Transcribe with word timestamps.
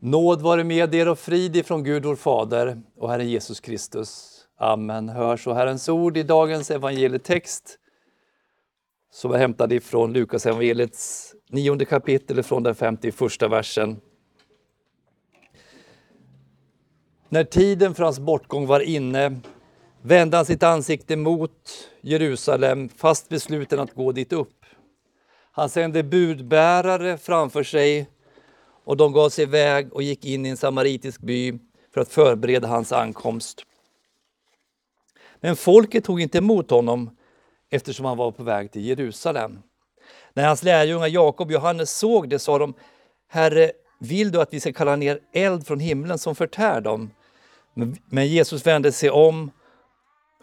Nåd 0.00 0.42
vare 0.42 0.64
med 0.64 0.94
er 0.94 1.08
och 1.08 1.18
frid 1.18 1.56
ifrån 1.56 1.84
Gud 1.84 2.04
vår 2.04 2.16
Fader 2.16 2.82
och 2.96 3.10
Herren 3.10 3.28
Jesus 3.28 3.60
Kristus. 3.60 4.40
Amen. 4.58 5.08
Hör 5.08 5.36
så 5.36 5.52
Herrens 5.52 5.88
ord 5.88 6.16
i 6.16 6.22
dagens 6.22 6.70
evangelietext 6.70 7.78
som 9.12 9.32
är 9.32 9.38
hämtad 9.38 9.72
ifrån 9.72 10.12
Lukas 10.12 10.46
evangeliets 10.46 11.34
nionde 11.50 11.84
kapitel 11.84 12.42
från 12.42 12.62
den 12.62 12.74
51 12.74 13.42
versen. 13.42 14.00
När 17.28 17.44
tiden 17.44 17.94
för 17.94 18.04
hans 18.04 18.18
bortgång 18.18 18.66
var 18.66 18.80
inne 18.80 19.40
vände 20.02 20.36
han 20.36 20.46
sitt 20.46 20.62
ansikte 20.62 21.16
mot 21.16 21.88
Jerusalem 22.00 22.88
fast 22.88 23.28
besluten 23.28 23.80
att 23.80 23.94
gå 23.94 24.12
dit 24.12 24.32
upp. 24.32 24.64
Han 25.52 25.68
sände 25.68 26.02
budbärare 26.02 27.18
framför 27.18 27.62
sig 27.62 28.10
och 28.86 28.96
de 28.96 29.12
gav 29.12 29.28
sig 29.28 29.42
iväg 29.42 29.92
och 29.92 30.02
gick 30.02 30.24
in 30.24 30.46
i 30.46 30.48
en 30.48 30.56
samaritisk 30.56 31.20
by 31.20 31.58
för 31.94 32.00
att 32.00 32.08
förbereda 32.08 32.68
hans 32.68 32.92
ankomst. 32.92 33.62
Men 35.40 35.56
folket 35.56 36.04
tog 36.04 36.20
inte 36.20 36.38
emot 36.38 36.70
honom 36.70 37.16
eftersom 37.70 38.06
han 38.06 38.16
var 38.16 38.30
på 38.30 38.42
väg 38.42 38.72
till 38.72 38.84
Jerusalem. 38.84 39.58
När 40.34 40.46
hans 40.46 40.62
lärjungar 40.62 41.06
Jakob 41.06 41.46
och 41.46 41.52
Johannes 41.52 41.98
såg 41.98 42.28
det 42.28 42.38
sa 42.38 42.58
de 42.58 42.74
Herre, 43.28 43.72
vill 44.00 44.32
du 44.32 44.40
att 44.40 44.54
vi 44.54 44.60
ska 44.60 44.72
kalla 44.72 44.96
ner 44.96 45.20
eld 45.32 45.66
från 45.66 45.80
himlen 45.80 46.18
som 46.18 46.34
förtär 46.34 46.80
dem? 46.80 47.10
Men 48.08 48.26
Jesus 48.26 48.66
vände 48.66 48.92
sig 48.92 49.10
om 49.10 49.50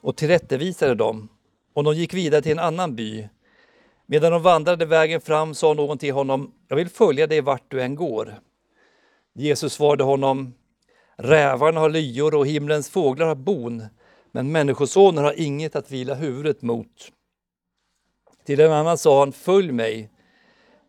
och 0.02 0.18
tillrättavisade 0.18 0.96
dem 0.96 1.30
och 1.74 1.84
de 1.84 1.96
gick 1.96 2.14
vidare 2.14 2.42
till 2.42 2.52
en 2.52 2.60
annan 2.60 2.96
by. 2.96 3.30
Medan 4.06 4.32
de 4.32 4.42
vandrade 4.42 4.86
vägen 4.86 5.22
fram 5.22 5.54
sa 5.54 5.74
någon 5.74 5.98
till 5.98 6.14
honom, 6.14 6.52
jag 6.68 6.76
vill 6.76 6.90
följa 6.90 7.28
dig 7.28 7.42
vart 7.42 7.72
du 7.72 7.82
än 7.82 7.96
går. 7.96 8.40
Jesus 9.34 9.74
svarade 9.74 10.04
honom, 10.04 10.54
rävarna 11.16 11.80
har 11.80 11.90
lyor 11.90 12.36
och 12.36 12.48
himlens 12.48 12.90
fåglar 12.90 13.28
har 13.28 13.36
bon, 13.36 13.84
men 14.32 14.52
Människosonen 14.52 15.24
har 15.24 15.40
inget 15.40 15.76
att 15.76 15.92
vila 15.92 16.14
huvudet 16.14 16.62
mot. 16.62 17.12
Till 18.46 18.60
en 18.60 18.72
annan 18.72 18.98
sa 18.98 19.20
han, 19.20 19.32
följ 19.32 19.72
mig. 19.72 20.10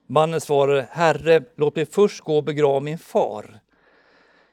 Mannen 0.06 0.40
svarade, 0.40 0.88
Herre, 0.90 1.42
låt 1.56 1.76
mig 1.76 1.86
först 1.86 2.20
gå 2.20 2.36
och 2.36 2.44
begrava 2.44 2.80
min 2.80 2.98
far. 2.98 3.60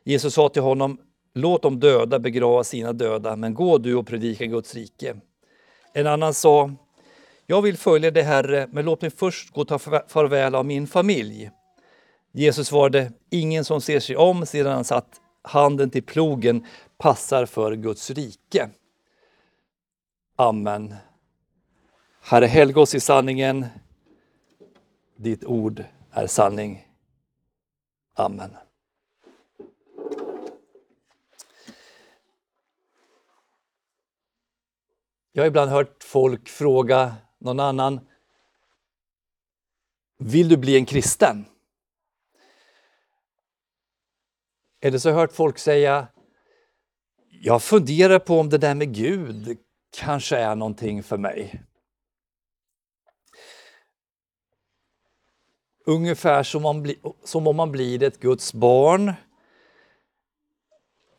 Jesus 0.03 0.33
sa 0.33 0.49
till 0.49 0.61
honom, 0.61 0.97
låt 1.33 1.61
de 1.61 1.79
döda 1.79 2.19
begrava 2.19 2.63
sina 2.63 2.93
döda, 2.93 3.35
men 3.35 3.53
gå 3.53 3.77
du 3.77 3.95
och 3.95 4.07
predika 4.07 4.45
Guds 4.45 4.75
rike. 4.75 5.15
En 5.93 6.07
annan 6.07 6.33
sa, 6.33 6.71
jag 7.51 7.61
vill 7.61 7.77
följa 7.77 8.11
dig, 8.11 8.23
Herre, 8.23 8.61
eh, 8.61 8.67
men 8.71 8.85
låt 8.85 9.01
mig 9.01 9.11
först 9.11 9.53
gå 9.53 9.61
och 9.61 9.67
ta 9.67 9.79
farväl 10.07 10.55
av 10.55 10.65
min 10.65 10.87
familj. 10.87 11.51
Jesus 12.31 12.67
svarade, 12.67 13.11
ingen 13.29 13.65
som 13.65 13.81
ser 13.81 13.99
sig 13.99 14.15
om 14.15 14.45
sedan 14.45 14.73
han 14.73 14.83
satt 14.83 15.21
handen 15.41 15.89
till 15.89 16.03
plogen 16.03 16.65
passar 16.97 17.45
för 17.45 17.75
Guds 17.75 18.09
rike. 18.09 18.69
Amen. 20.35 20.95
Herre, 22.21 22.45
helga 22.45 22.81
oss 22.81 22.95
i 22.95 22.99
sanningen. 22.99 23.65
Ditt 25.15 25.45
ord 25.45 25.83
är 26.11 26.27
sanning. 26.27 26.87
Amen. 28.13 28.51
Jag 35.31 35.43
har 35.43 35.47
ibland 35.47 35.71
hört 35.71 36.03
folk 36.03 36.49
fråga 36.49 37.15
någon 37.41 37.59
annan 37.59 37.99
Vill 40.23 40.49
du 40.49 40.57
bli 40.57 40.75
en 40.75 40.85
kristen? 40.85 41.45
Eller 44.81 44.97
så 44.97 45.09
har 45.09 45.13
jag 45.13 45.19
hört 45.19 45.31
folk 45.31 45.57
säga 45.57 46.07
Jag 47.29 47.63
funderar 47.63 48.19
på 48.19 48.39
om 48.39 48.49
det 48.49 48.57
där 48.57 48.75
med 48.75 48.95
Gud 48.95 49.57
kanske 49.97 50.37
är 50.37 50.55
någonting 50.55 51.03
för 51.03 51.17
mig. 51.17 51.63
Ungefär 55.85 56.43
som 56.43 56.65
om, 56.65 56.83
bli, 56.83 56.99
som 57.23 57.47
om 57.47 57.55
man 57.55 57.71
blir 57.71 58.03
ett 58.03 58.19
Guds 58.19 58.53
barn, 58.53 59.13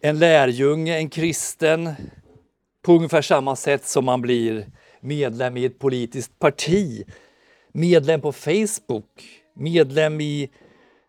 en 0.00 0.18
lärjunge, 0.18 0.96
en 0.96 1.10
kristen, 1.10 1.94
på 2.82 2.92
ungefär 2.92 3.22
samma 3.22 3.56
sätt 3.56 3.86
som 3.86 4.04
man 4.04 4.22
blir 4.22 4.72
medlem 5.02 5.56
i 5.56 5.64
ett 5.64 5.78
politiskt 5.78 6.38
parti, 6.38 7.04
medlem 7.72 8.20
på 8.20 8.32
Facebook, 8.32 9.42
medlem 9.54 10.20
i 10.20 10.50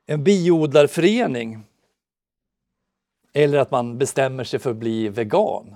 en 0.06 0.24
biodlarförening 0.24 1.64
eller 3.34 3.58
att 3.58 3.72
man 3.72 3.98
bestämmer 3.98 4.44
sig 4.44 4.60
för 4.60 4.72
att 4.72 4.78
bli 4.78 5.10
vegan. 5.10 5.76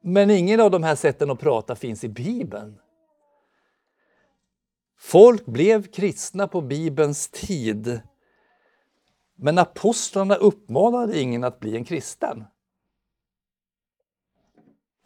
Men 0.00 0.30
ingen 0.30 0.60
av 0.60 0.70
de 0.70 0.82
här 0.82 0.94
sätten 0.94 1.30
att 1.30 1.40
prata 1.40 1.76
finns 1.76 2.04
i 2.04 2.08
Bibeln. 2.08 2.78
Folk 4.98 5.46
blev 5.46 5.86
kristna 5.92 6.48
på 6.48 6.60
Bibelns 6.60 7.28
tid. 7.28 8.00
Men 9.34 9.58
apostlarna 9.58 10.34
uppmanade 10.34 11.20
ingen 11.20 11.44
att 11.44 11.60
bli 11.60 11.76
en 11.76 11.84
kristen. 11.84 12.44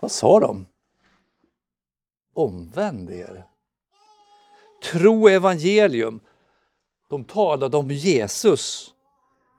Vad 0.00 0.10
sa 0.10 0.40
de? 0.40 0.66
Omvänd 2.34 3.10
er. 3.10 3.44
Tro 4.92 5.28
evangelium. 5.28 6.20
De 7.08 7.24
talade 7.24 7.76
om 7.76 7.90
Jesus, 7.90 8.94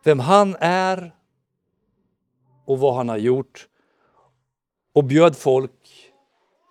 vem 0.04 0.20
han 0.20 0.56
är 0.60 1.16
och 2.66 2.80
vad 2.80 2.96
han 2.96 3.10
har 3.10 3.18
gjort 3.18 3.68
och 4.94 5.04
bjöd 5.04 5.38
folk 5.38 6.12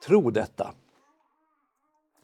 tro 0.07 0.31
detta. 0.31 0.75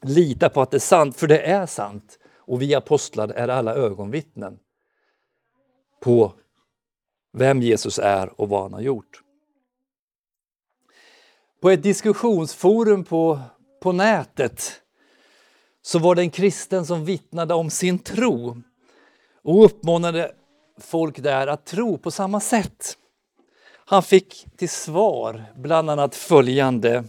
Lita 0.01 0.49
på 0.49 0.61
att 0.61 0.71
det 0.71 0.77
är 0.77 0.79
sant, 0.79 1.17
för 1.17 1.27
det 1.27 1.39
är 1.39 1.65
sant. 1.65 2.19
Och 2.35 2.61
vi 2.61 2.75
apostlar 2.75 3.29
är 3.29 3.47
alla 3.47 3.75
ögonvittnen 3.75 4.59
på 5.99 6.33
vem 7.33 7.61
Jesus 7.61 7.99
är 7.99 8.41
och 8.41 8.49
vad 8.49 8.61
han 8.61 8.73
har 8.73 8.81
gjort. 8.81 9.23
På 11.61 11.69
ett 11.69 11.83
diskussionsforum 11.83 13.03
på, 13.03 13.39
på 13.81 13.91
nätet 13.91 14.81
så 15.81 15.99
var 15.99 16.15
det 16.15 16.21
en 16.21 16.29
kristen 16.29 16.85
som 16.85 17.05
vittnade 17.05 17.53
om 17.53 17.69
sin 17.69 17.99
tro 17.99 18.61
och 19.43 19.65
uppmanade 19.65 20.31
folk 20.79 21.19
där 21.19 21.47
att 21.47 21.65
tro 21.65 21.97
på 21.97 22.11
samma 22.11 22.39
sätt. 22.39 22.97
Han 23.85 24.03
fick 24.03 24.45
till 24.57 24.69
svar 24.69 25.43
bland 25.55 25.89
annat 25.89 26.15
följande. 26.15 27.03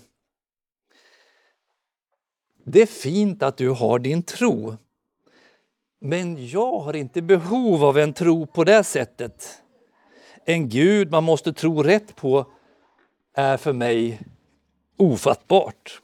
Det 2.65 2.83
är 2.83 2.87
fint 2.87 3.43
att 3.43 3.57
du 3.57 3.71
har 3.71 3.99
din 3.99 4.23
tro, 4.23 4.77
men 6.01 6.49
jag 6.49 6.79
har 6.79 6.97
inte 6.97 7.23
behov 7.23 7.85
av 7.85 7.99
en 7.99 8.13
tro 8.13 8.47
på 8.47 8.65
det 8.65 8.85
sättet. 8.85 9.63
En 10.45 10.69
Gud 10.69 11.11
man 11.11 11.25
måste 11.25 11.53
tro 11.53 11.83
rätt 11.83 12.17
på 12.17 12.47
är 13.35 13.57
för 13.57 13.73
mig 13.73 14.21
ofattbart. 14.99 16.01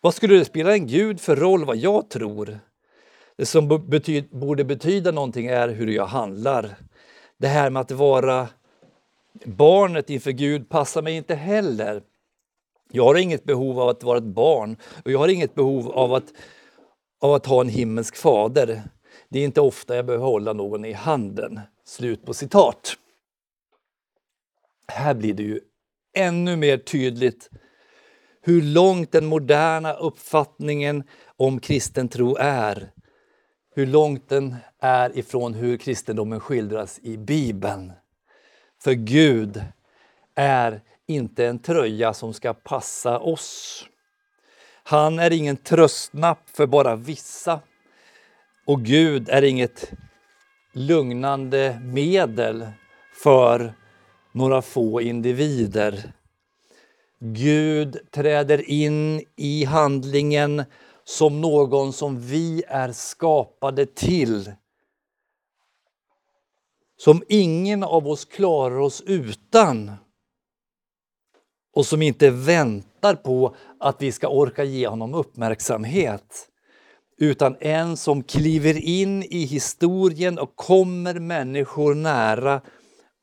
Vad 0.00 0.14
skulle 0.14 0.34
det 0.34 0.44
spela 0.44 0.72
en 0.72 0.86
Gud 0.86 1.20
för 1.20 1.36
roll 1.36 1.64
vad 1.64 1.76
jag 1.76 2.10
tror? 2.10 2.60
Det 3.36 3.46
som 3.46 3.88
betyd, 3.88 4.28
borde 4.30 4.64
betyda 4.64 5.10
någonting 5.10 5.46
är 5.46 5.68
hur 5.68 5.86
jag 5.86 6.06
handlar. 6.06 6.76
Det 7.38 7.48
här 7.48 7.70
med 7.70 7.80
att 7.80 7.90
vara 7.90 8.48
barnet 9.44 10.10
inför 10.10 10.30
Gud 10.30 10.68
passar 10.68 11.02
mig 11.02 11.14
inte 11.14 11.34
heller. 11.34 12.02
Jag 12.92 13.04
har 13.04 13.14
inget 13.14 13.44
behov 13.44 13.80
av 13.80 13.88
att 13.88 14.02
vara 14.02 14.18
ett 14.18 14.24
barn 14.24 14.76
och 15.04 15.10
jag 15.10 15.18
har 15.18 15.28
inget 15.28 15.54
behov 15.54 15.90
av 15.90 16.14
att, 16.14 16.32
av 17.20 17.34
att 17.34 17.46
ha 17.46 17.60
en 17.60 17.68
himmelsk 17.68 18.16
fader. 18.16 18.82
Det 19.28 19.38
är 19.38 19.44
inte 19.44 19.60
ofta 19.60 19.96
jag 19.96 20.06
behöver 20.06 20.24
hålla 20.24 20.52
någon 20.52 20.84
i 20.84 20.92
handen. 20.92 21.60
Slut 21.84 22.26
på 22.26 22.34
citat. 22.34 22.96
Här 24.88 25.14
blir 25.14 25.34
det 25.34 25.42
ju 25.42 25.60
ännu 26.14 26.56
mer 26.56 26.78
tydligt 26.78 27.50
hur 28.42 28.62
långt 28.62 29.12
den 29.12 29.26
moderna 29.26 29.92
uppfattningen 29.92 31.04
om 31.36 31.60
kristen 31.60 32.08
tro 32.08 32.36
är. 32.40 32.90
Hur 33.74 33.86
långt 33.86 34.28
den 34.28 34.56
är 34.80 35.18
ifrån 35.18 35.54
hur 35.54 35.76
kristendomen 35.76 36.40
skildras 36.40 36.98
i 37.02 37.16
Bibeln. 37.16 37.92
För 38.82 38.92
Gud 38.92 39.64
är 40.34 40.80
inte 41.06 41.46
en 41.46 41.58
tröja 41.58 42.12
som 42.12 42.32
ska 42.34 42.54
passa 42.54 43.18
oss. 43.18 43.84
Han 44.82 45.18
är 45.18 45.32
ingen 45.32 45.56
tröstnapp 45.56 46.50
för 46.50 46.66
bara 46.66 46.96
vissa. 46.96 47.60
Och 48.66 48.82
Gud 48.82 49.28
är 49.28 49.42
inget 49.42 49.92
lugnande 50.72 51.80
medel 51.84 52.66
för 53.22 53.74
några 54.32 54.62
få 54.62 55.00
individer. 55.00 56.12
Gud 57.20 57.98
träder 58.10 58.70
in 58.70 59.22
i 59.36 59.64
handlingen 59.64 60.64
som 61.04 61.40
någon 61.40 61.92
som 61.92 62.20
vi 62.20 62.62
är 62.68 62.92
skapade 62.92 63.86
till. 63.86 64.52
Som 66.96 67.22
ingen 67.28 67.82
av 67.82 68.08
oss 68.08 68.24
klarar 68.24 68.78
oss 68.78 69.02
utan 69.06 69.92
och 71.72 71.86
som 71.86 72.02
inte 72.02 72.30
väntar 72.30 73.14
på 73.14 73.54
att 73.80 74.02
vi 74.02 74.12
ska 74.12 74.28
orka 74.28 74.64
ge 74.64 74.86
honom 74.88 75.14
uppmärksamhet 75.14 76.50
utan 77.18 77.56
en 77.60 77.96
som 77.96 78.22
kliver 78.22 78.84
in 78.84 79.22
i 79.22 79.44
historien 79.44 80.38
och 80.38 80.56
kommer 80.56 81.14
människor 81.14 81.94
nära 81.94 82.60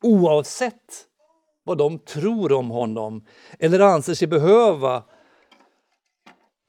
oavsett 0.02 1.06
vad 1.64 1.78
de 1.78 1.98
tror 1.98 2.52
om 2.52 2.70
honom 2.70 3.26
eller 3.58 3.80
anser 3.80 4.14
sig 4.14 4.28
behöva. 4.28 5.04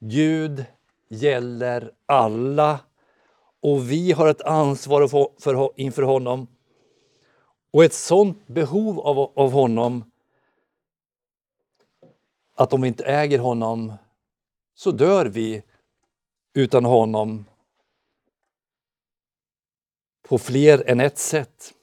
Gud 0.00 0.64
gäller 1.08 1.92
alla 2.06 2.80
och 3.60 3.90
vi 3.90 4.12
har 4.12 4.28
ett 4.28 4.42
ansvar 4.42 5.08
för, 5.40 5.80
inför 5.80 6.02
honom. 6.02 6.46
Och 7.72 7.84
ett 7.84 7.94
sånt 7.94 8.46
behov 8.46 9.00
av, 9.00 9.18
av 9.18 9.52
honom 9.52 10.10
att 12.54 12.72
om 12.72 12.82
vi 12.82 12.88
inte 12.88 13.04
äger 13.04 13.38
honom 13.38 13.92
så 14.74 14.90
dör 14.90 15.26
vi 15.26 15.62
utan 16.54 16.84
honom 16.84 17.44
på 20.28 20.38
fler 20.38 20.82
än 20.86 21.00
ett 21.00 21.18
sätt. 21.18 21.74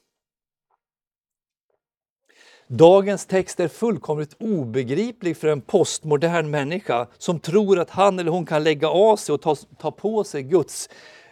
Dagens 2.70 3.26
text 3.26 3.60
är 3.60 3.68
fullkomligt 3.68 4.36
obegriplig 4.40 5.36
för 5.36 5.48
en 5.48 5.60
postmodern 5.60 6.50
människa 6.50 7.06
som 7.18 7.40
tror 7.40 7.78
att 7.78 7.90
han 7.90 8.18
eller 8.18 8.30
hon 8.30 8.46
kan 8.46 8.64
lägga 8.64 8.88
av 8.88 9.16
sig 9.16 9.32
och 9.32 9.42
ta, 9.42 9.54
ta 9.54 9.90
på 9.90 10.24
sig 10.24 10.42
Guds 10.42 10.88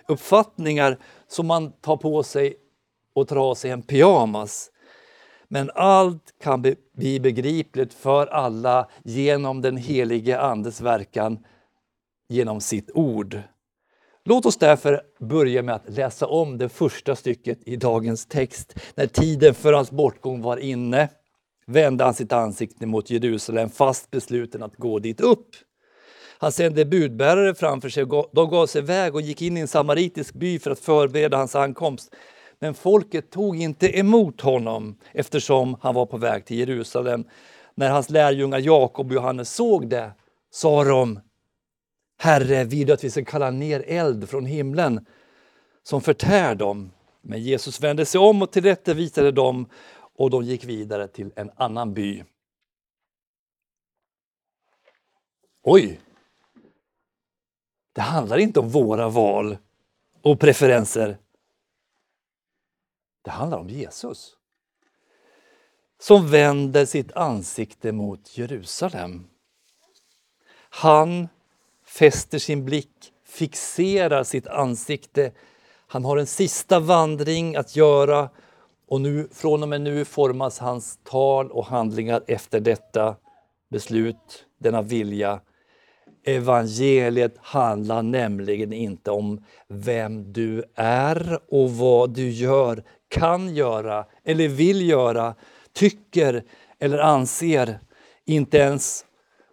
uppfattningar 0.09 0.99
som 1.29 1.47
man 1.47 1.73
tar 1.73 1.97
på 1.97 2.23
sig 2.23 2.57
och 3.15 3.29
tar 3.29 3.37
av 3.37 3.55
sig 3.55 3.71
en 3.71 3.83
pyjamas. 3.83 4.71
Men 5.49 5.71
allt 5.75 6.35
kan 6.43 6.63
bli 6.95 7.21
begripligt 7.21 7.95
för 7.95 8.27
alla 8.27 8.89
genom 9.05 9.63
den 9.63 9.77
helige 9.77 10.41
Andes 10.41 10.81
verkan 10.81 11.39
genom 12.29 12.61
sitt 12.61 12.91
ord. 12.95 13.41
Låt 14.25 14.47
oss 14.47 14.57
därför 14.57 15.03
börja 15.21 15.63
med 15.63 15.75
att 15.75 15.89
läsa 15.89 16.27
om 16.27 16.59
det 16.59 16.69
första 16.69 17.17
stycket 17.17 17.59
i 17.67 17.77
dagens 17.77 18.27
text. 18.27 18.75
När 18.95 19.07
tiden 19.07 19.55
för 19.55 19.73
hans 19.73 19.91
bortgång 19.91 20.43
var 20.43 20.57
inne 20.57 21.09
vände 21.67 22.05
han 22.05 22.15
sitt 22.15 22.33
ansikte 22.33 22.87
mot 22.87 23.11
Jerusalem 23.11 23.71
fast 23.71 24.11
besluten 24.11 24.63
att 24.63 24.77
gå 24.77 24.99
dit 24.99 25.21
upp. 25.21 25.49
Han 26.39 26.53
sände 26.53 26.85
budbärare 26.85 27.55
framför 27.55 27.89
sig 27.89 28.03
och 28.03 28.31
de 28.33 28.51
gav 28.51 28.67
sig 28.67 28.83
iväg 28.83 29.15
och 29.15 29.21
gick 29.21 29.43
in 29.43 29.57
i 29.57 29.61
en 29.61 29.69
samaritisk 29.69 30.35
by 30.35 30.59
för 30.59 30.71
att 30.71 30.79
förbereda 30.79 31.37
hans 31.37 31.55
ankomst. 31.55 32.15
Men 32.59 32.75
folket 32.75 33.31
tog 33.31 33.57
inte 33.61 33.99
emot 33.99 34.41
honom 34.41 34.99
eftersom 35.13 35.77
han 35.81 35.95
var 35.95 36.07
på 36.07 36.17
väg 36.17 36.45
till 36.45 36.59
Jerusalem. 36.59 37.25
När 37.75 37.91
hans 37.91 38.11
lärjungar 38.11 38.59
Jakob 38.59 39.07
och 39.07 39.15
Johannes 39.15 39.55
såg 39.55 39.89
det 39.89 40.11
sa 40.51 40.85
de 40.85 41.21
Herre, 42.19 42.65
vill 42.65 42.87
du 42.87 42.93
att 42.93 43.05
vi 43.05 43.11
ska 43.11 43.25
kalla 43.25 43.51
ner 43.51 43.85
eld 43.87 44.29
från 44.29 44.47
himlen 44.47 45.07
som 45.83 46.01
förtär 46.01 46.55
dem? 46.55 46.91
Men 47.23 47.43
Jesus 47.43 47.81
vände 47.81 48.07
sig 48.07 48.19
om 48.19 48.43
och 48.43 48.53
tillrättavisade 48.53 49.33
dem 49.33 49.69
och 50.17 50.31
de 50.31 50.45
gick 50.45 50.65
vidare 50.65 51.09
till 51.09 51.33
en 51.37 51.51
annan 51.57 51.95
by. 51.95 52.25
Oj! 55.63 56.01
Det 57.93 58.01
handlar 58.01 58.39
inte 58.39 58.61
om 58.61 58.69
våra 58.69 59.09
val 59.09 59.59
och 60.23 60.41
preferenser. 60.41 61.19
Det 63.23 63.31
handlar 63.31 63.59
om 63.59 63.69
Jesus 63.69 64.37
som 65.99 66.31
vänder 66.31 66.85
sitt 66.85 67.13
ansikte 67.13 67.93
mot 67.93 68.39
Jerusalem. 68.39 69.27
Han 70.71 71.29
fäster 71.85 72.39
sin 72.39 72.65
blick, 72.65 73.13
fixerar 73.25 74.25
sitt 74.25 74.47
ansikte. 74.47 75.33
Han 75.87 76.05
har 76.05 76.17
en 76.17 76.27
sista 76.27 76.81
vandring 76.81 77.57
att 77.57 77.77
göra 77.77 78.31
och 78.89 79.01
nu, 79.01 79.29
från 79.33 79.63
och 79.63 79.69
med 79.69 79.81
nu 79.81 80.05
formas 80.05 80.59
hans 80.59 80.99
tal 81.05 81.51
och 81.51 81.67
handlingar 81.67 82.23
efter 82.27 82.61
detta 82.61 83.17
beslut, 83.71 84.47
denna 84.59 84.83
vilja. 84.83 85.41
Evangeliet 86.27 87.35
handlar 87.39 88.03
nämligen 88.03 88.73
inte 88.73 89.11
om 89.11 89.45
vem 89.69 90.33
du 90.33 90.65
är 90.75 91.41
och 91.49 91.71
vad 91.71 92.11
du 92.11 92.31
gör, 92.31 92.85
kan 93.09 93.55
göra 93.55 94.07
eller 94.25 94.49
vill 94.49 94.89
göra, 94.89 95.35
tycker 95.73 96.45
eller 96.79 96.99
anser. 96.99 97.81
Inte 98.25 98.59
ens 98.59 99.05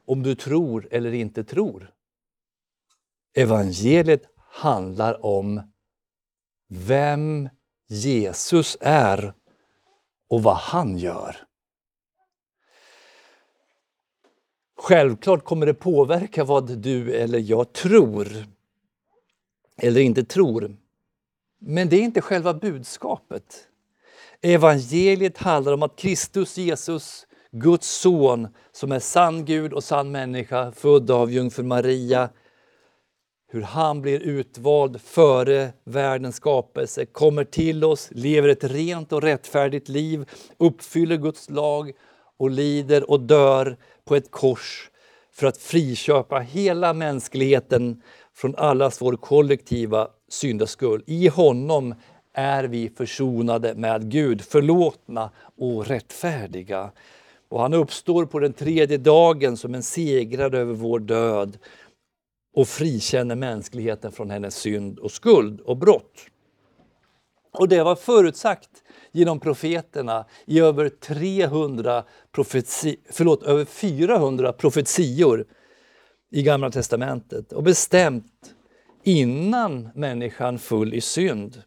om 0.05 0.23
du 0.23 0.35
tror 0.35 0.87
eller 0.91 1.13
inte 1.13 1.43
tror. 1.43 1.91
Evangeliet 3.35 4.23
handlar 4.37 5.25
om 5.25 5.61
vem 6.69 7.49
Jesus 7.93 8.77
är 8.81 9.33
och 10.29 10.43
vad 10.43 10.55
han 10.55 10.97
gör. 10.97 11.37
Självklart 14.77 15.43
kommer 15.43 15.65
det 15.65 15.73
påverka 15.73 16.43
vad 16.43 16.77
du 16.77 17.15
eller 17.15 17.39
jag 17.39 17.73
tror 17.73 18.27
eller 19.77 20.01
inte 20.01 20.23
tror. 20.23 20.77
Men 21.59 21.89
det 21.89 21.95
är 21.95 22.01
inte 22.01 22.21
själva 22.21 22.53
budskapet. 22.53 23.67
Evangeliet 24.41 25.37
handlar 25.37 25.73
om 25.73 25.83
att 25.83 25.95
Kristus 25.95 26.57
Jesus, 26.57 27.27
Guds 27.51 27.87
son, 27.87 28.47
som 28.71 28.91
är 28.91 28.99
sann 28.99 29.45
Gud 29.45 29.73
och 29.73 29.83
sann 29.83 30.11
människa, 30.11 30.71
född 30.71 31.11
av 31.11 31.31
jungfru 31.31 31.63
Maria, 31.63 32.29
hur 33.53 33.61
han 33.61 34.01
blir 34.01 34.19
utvald 34.19 35.01
före 35.01 35.73
världens 35.83 36.35
skapelse, 36.35 37.05
kommer 37.05 37.43
till 37.43 37.83
oss, 37.83 38.09
lever 38.11 38.49
ett 38.49 38.63
rent 38.63 39.13
och 39.13 39.21
rättfärdigt 39.21 39.89
liv, 39.89 40.29
uppfyller 40.57 41.17
Guds 41.17 41.49
lag 41.49 41.91
och 42.37 42.49
lider 42.49 43.09
och 43.11 43.19
dör 43.19 43.77
på 44.05 44.15
ett 44.15 44.31
kors 44.31 44.89
för 45.33 45.47
att 45.47 45.57
friköpa 45.57 46.39
hela 46.39 46.93
mänskligheten 46.93 48.01
från 48.35 48.55
allas 48.55 49.01
vår 49.01 49.15
kollektiva 49.15 50.07
syndaskuld. 50.29 51.03
I 51.07 51.27
honom 51.27 51.95
är 52.33 52.63
vi 52.63 52.89
försonade 52.89 53.75
med 53.75 54.11
Gud, 54.11 54.41
förlåtna 54.41 55.29
och 55.57 55.87
rättfärdiga. 55.87 56.91
Och 57.49 57.61
han 57.61 57.73
uppstår 57.73 58.25
på 58.25 58.39
den 58.39 58.53
tredje 58.53 58.97
dagen 58.97 59.57
som 59.57 59.75
en 59.75 59.83
segrare 59.83 60.59
över 60.59 60.73
vår 60.73 60.99
död 60.99 61.57
och 62.53 62.67
frikänner 62.67 63.35
mänskligheten 63.35 64.11
från 64.11 64.29
hennes 64.29 64.55
synd 64.55 64.99
och 64.99 65.11
skuld 65.11 65.59
och 65.59 65.77
brott. 65.77 66.27
Och 67.51 67.67
det 67.67 67.83
var 67.83 67.95
förutsagt 67.95 68.69
genom 69.11 69.39
profeterna 69.39 70.25
i 70.45 70.59
över 70.59 70.89
300 70.89 72.03
profeti, 72.31 72.95
förlåt, 73.09 73.43
över 73.43 73.65
400 73.65 74.53
profetior 74.53 75.45
i 76.31 76.43
Gamla 76.43 76.71
testamentet 76.71 77.53
och 77.53 77.63
bestämt 77.63 78.55
innan 79.03 79.89
människan 79.95 80.59
full 80.59 80.93
i 80.93 81.01
synd. 81.01 81.63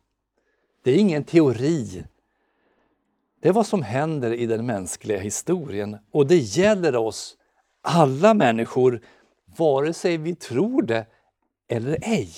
Det 0.85 0.91
är 0.91 0.97
ingen 0.97 1.25
teori. 1.25 2.05
Det 3.43 3.49
är 3.49 3.53
vad 3.53 3.67
som 3.67 3.83
händer 3.83 4.33
i 4.33 4.47
den 4.47 4.67
mänskliga 4.67 5.19
historien 5.19 5.97
och 6.11 6.27
det 6.27 6.37
gäller 6.37 6.97
oss, 6.97 7.37
alla 7.83 8.35
människor, 8.35 9.01
vare 9.59 9.93
sig 9.93 10.17
vi 10.17 10.35
tror 10.35 10.83
det 10.83 11.07
eller 11.69 11.99
ej. 12.03 12.31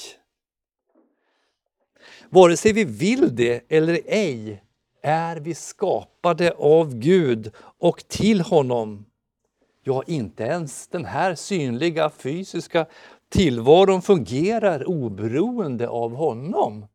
Vare 2.31 2.57
sig 2.57 2.73
vi 2.73 2.85
vill 2.85 3.37
det 3.37 3.65
eller 3.69 4.01
ej 4.07 4.63
är 5.03 5.37
vi 5.37 5.55
skapade 5.55 6.53
av 6.53 6.95
Gud 6.95 7.53
och 7.79 8.09
till 8.09 8.41
honom. 8.41 9.05
Ja, 9.83 10.03
inte 10.07 10.43
ens 10.43 10.89
den 10.89 11.05
här 11.05 11.35
synliga 11.35 12.11
fysiska 12.11 12.87
tillvaron 13.29 14.03
fungerar 14.03 14.89
oberoende 14.89 15.89
av 15.89 16.15
honom. 16.15 16.87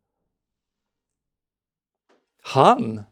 Han, 2.43 3.03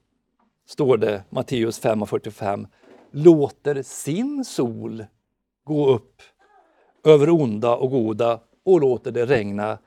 står 0.66 0.98
det 0.98 1.24
Matteus 1.30 1.82
5.45, 1.82 2.68
låter 3.12 3.84
sin 3.84 4.46
sol 4.46 5.06
gå 5.64 5.90
upp 5.90 6.22
över 7.04 7.30
onda 7.30 7.76
och 7.76 7.90
goda 7.90 8.40
och 8.66 8.82
låter 8.82 9.12
det 9.12 9.26
regna 9.26 9.78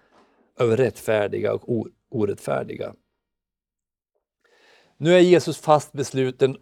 över 0.58 0.76
rättfärdiga 0.76 1.54
och 1.54 1.86
orättfärdiga. 2.10 2.94
Nu 4.96 5.14
är 5.14 5.20
Jesus 5.20 5.58
fast 5.58 5.92
besluten 5.92 6.56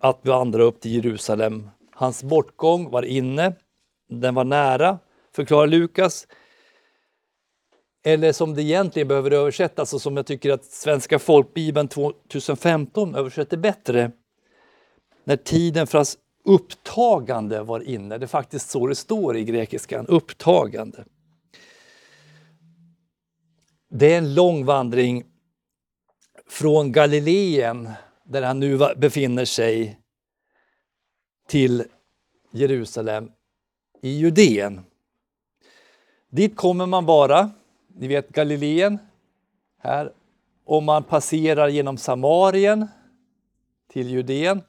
att 0.00 0.26
vandra 0.26 0.62
upp 0.62 0.80
till 0.80 0.94
Jerusalem. 0.94 1.70
Hans 1.90 2.22
bortgång 2.22 2.90
var 2.90 3.02
inne, 3.02 3.52
den 4.08 4.34
var 4.34 4.44
nära 4.44 4.98
förklarar 5.34 5.66
Lukas. 5.66 6.26
Eller 8.06 8.32
som 8.32 8.54
det 8.54 8.62
egentligen 8.62 9.08
behöver 9.08 9.30
översättas 9.30 9.94
och 9.94 10.02
som 10.02 10.16
jag 10.16 10.26
tycker 10.26 10.50
att 10.50 10.64
Svenska 10.64 11.18
folkbibeln 11.18 11.88
2015 11.88 13.14
översätter 13.14 13.56
bättre. 13.56 14.10
När 15.24 15.36
tiden 15.36 15.86
för 15.86 15.98
hans 15.98 16.18
upptagande 16.44 17.62
var 17.62 17.80
inne. 17.80 18.18
Det 18.18 18.24
är 18.24 18.26
faktiskt 18.26 18.70
så 18.70 18.86
det 18.86 18.94
står 18.94 19.36
i 19.36 19.44
grekiskan, 19.44 20.06
upptagande. 20.06 21.04
Det 23.90 24.14
är 24.14 24.18
en 24.18 24.34
lång 24.34 24.64
vandring 24.64 25.24
från 26.46 26.92
Galileen, 26.92 27.90
där 28.24 28.42
han 28.42 28.60
nu 28.60 28.78
befinner 28.96 29.44
sig, 29.44 29.98
till 31.48 31.84
Jerusalem 32.50 33.30
i 34.02 34.08
Judeen. 34.08 34.80
Dit 36.30 36.56
kommer 36.56 36.86
man 36.86 37.06
bara, 37.06 37.50
ni 37.88 38.08
vet 38.08 38.28
Galileen, 38.28 38.98
här, 39.78 40.12
om 40.64 40.84
man 40.84 41.02
passerar 41.04 41.68
genom 41.68 41.96
Samarien 41.96 42.88
till 43.88 44.10
Judeen 44.10 44.62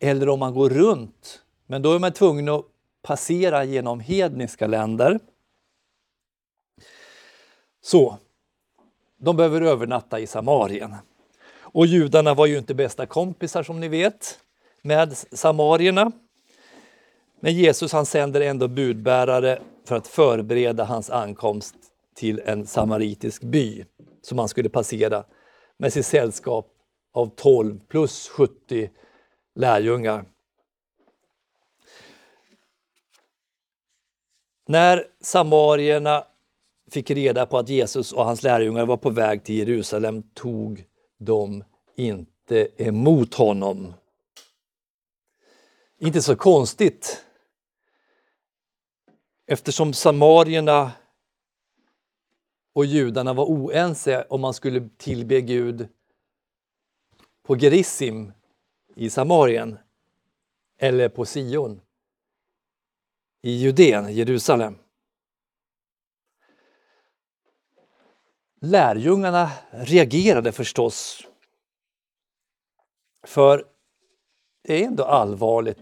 eller 0.00 0.28
om 0.28 0.40
man 0.40 0.54
går 0.54 0.70
runt. 0.70 1.42
Men 1.66 1.82
då 1.82 1.92
är 1.92 1.98
man 1.98 2.12
tvungen 2.12 2.48
att 2.48 2.64
passera 3.02 3.64
genom 3.64 4.00
hedniska 4.00 4.66
länder. 4.66 5.20
Så, 7.80 8.18
de 9.18 9.36
behöver 9.36 9.60
övernatta 9.60 10.20
i 10.20 10.26
Samarien. 10.26 10.94
Och 11.60 11.86
judarna 11.86 12.34
var 12.34 12.46
ju 12.46 12.58
inte 12.58 12.74
bästa 12.74 13.06
kompisar 13.06 13.62
som 13.62 13.80
ni 13.80 13.88
vet 13.88 14.38
med 14.82 15.16
samarierna. 15.16 16.12
Men 17.40 17.54
Jesus 17.54 17.92
han 17.92 18.06
sänder 18.06 18.40
ändå 18.40 18.68
budbärare 18.68 19.62
för 19.84 19.96
att 19.96 20.06
förbereda 20.06 20.84
hans 20.84 21.10
ankomst 21.10 21.74
till 22.14 22.42
en 22.44 22.66
samaritisk 22.66 23.42
by 23.42 23.84
som 24.22 24.38
han 24.38 24.48
skulle 24.48 24.68
passera 24.68 25.24
med 25.76 25.92
sitt 25.92 26.06
sällskap 26.06 26.66
av 27.12 27.30
12 27.36 27.80
plus 27.88 28.28
70 28.28 28.90
lärjungar. 29.58 30.24
När 34.66 35.06
samarierna 35.20 36.24
fick 36.90 37.10
reda 37.10 37.46
på 37.46 37.58
att 37.58 37.68
Jesus 37.68 38.12
och 38.12 38.24
hans 38.24 38.42
lärjungar 38.42 38.86
var 38.86 38.96
på 38.96 39.10
väg 39.10 39.44
till 39.44 39.58
Jerusalem 39.58 40.22
tog 40.22 40.84
de 41.18 41.64
inte 41.96 42.68
emot 42.76 43.34
honom. 43.34 43.94
Inte 45.98 46.22
så 46.22 46.36
konstigt 46.36 47.24
eftersom 49.46 49.92
samarierna 49.92 50.92
och 52.72 52.84
judarna 52.84 53.32
var 53.32 53.44
oense 53.44 54.26
om 54.30 54.40
man 54.40 54.54
skulle 54.54 54.88
tillbe 54.96 55.40
Gud 55.40 55.88
på 57.42 57.56
Gerissim 57.56 58.32
i 58.98 59.10
Samarien 59.10 59.78
eller 60.78 61.08
på 61.08 61.24
Sion 61.24 61.80
i 63.42 63.50
Judeen, 63.50 64.12
Jerusalem. 64.12 64.78
Lärjungarna 68.60 69.50
reagerade 69.70 70.52
förstås. 70.52 71.26
För 73.26 73.66
det 74.62 74.82
är 74.82 74.86
ändå 74.86 75.04
allvarligt 75.04 75.78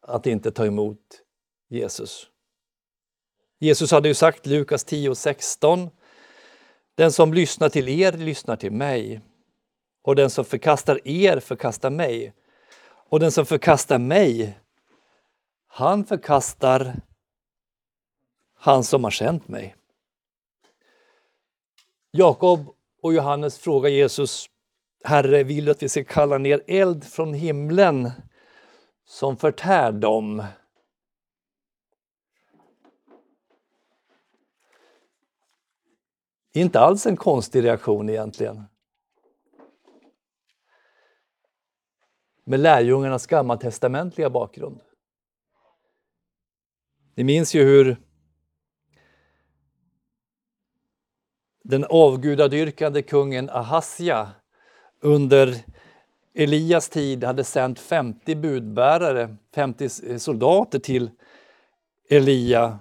att 0.00 0.26
inte 0.26 0.50
ta 0.50 0.66
emot 0.66 1.22
Jesus. 1.68 2.26
Jesus 3.58 3.90
hade 3.90 4.08
ju 4.08 4.14
sagt 4.14 4.46
Lukas 4.46 4.84
10 4.84 5.10
och 5.10 5.18
16 5.18 5.90
Den 6.94 7.12
som 7.12 7.34
lyssnar 7.34 7.68
till 7.68 7.88
er 7.88 8.12
lyssnar 8.12 8.56
till 8.56 8.72
mig 8.72 9.20
och 10.02 10.16
den 10.16 10.30
som 10.30 10.44
förkastar 10.44 11.08
er 11.08 11.40
förkastar 11.40 11.90
mig 11.90 12.34
och 13.08 13.20
den 13.20 13.32
som 13.32 13.46
förkastar 13.46 13.98
mig 13.98 14.58
han 15.76 16.04
förkastar 16.04 17.00
han 18.54 18.84
som 18.84 19.04
har 19.04 19.10
sänt 19.10 19.48
mig. 19.48 19.76
Jakob 22.10 22.74
och 23.02 23.14
Johannes 23.14 23.58
frågar 23.58 23.90
Jesus 23.90 24.46
Herre, 25.04 25.42
vill 25.44 25.64
du 25.64 25.70
att 25.70 25.82
vi 25.82 25.88
ska 25.88 26.04
kalla 26.04 26.38
ner 26.38 26.62
eld 26.66 27.04
från 27.04 27.34
himlen 27.34 28.10
som 29.04 29.36
förtär 29.36 29.92
dem? 29.92 30.44
Inte 36.52 36.80
alls 36.80 37.06
en 37.06 37.16
konstig 37.16 37.64
reaktion 37.64 38.08
egentligen. 38.08 38.64
Med 42.48 42.60
lärjungarnas 42.60 43.26
gammaltestamentliga 43.26 44.30
bakgrund. 44.30 44.80
Ni 47.14 47.24
minns 47.24 47.54
ju 47.54 47.64
hur 47.64 47.96
den 51.64 51.84
avgudadyrkande 51.84 53.02
kungen 53.02 53.50
Ahasja 53.50 54.30
under 55.00 55.54
Elias 56.34 56.88
tid 56.88 57.24
hade 57.24 57.44
sänt 57.44 57.78
50 57.78 58.34
budbärare, 58.34 59.36
50 59.54 59.84
eh, 59.84 60.16
soldater 60.16 60.78
till 60.78 61.10
Elia 62.08 62.78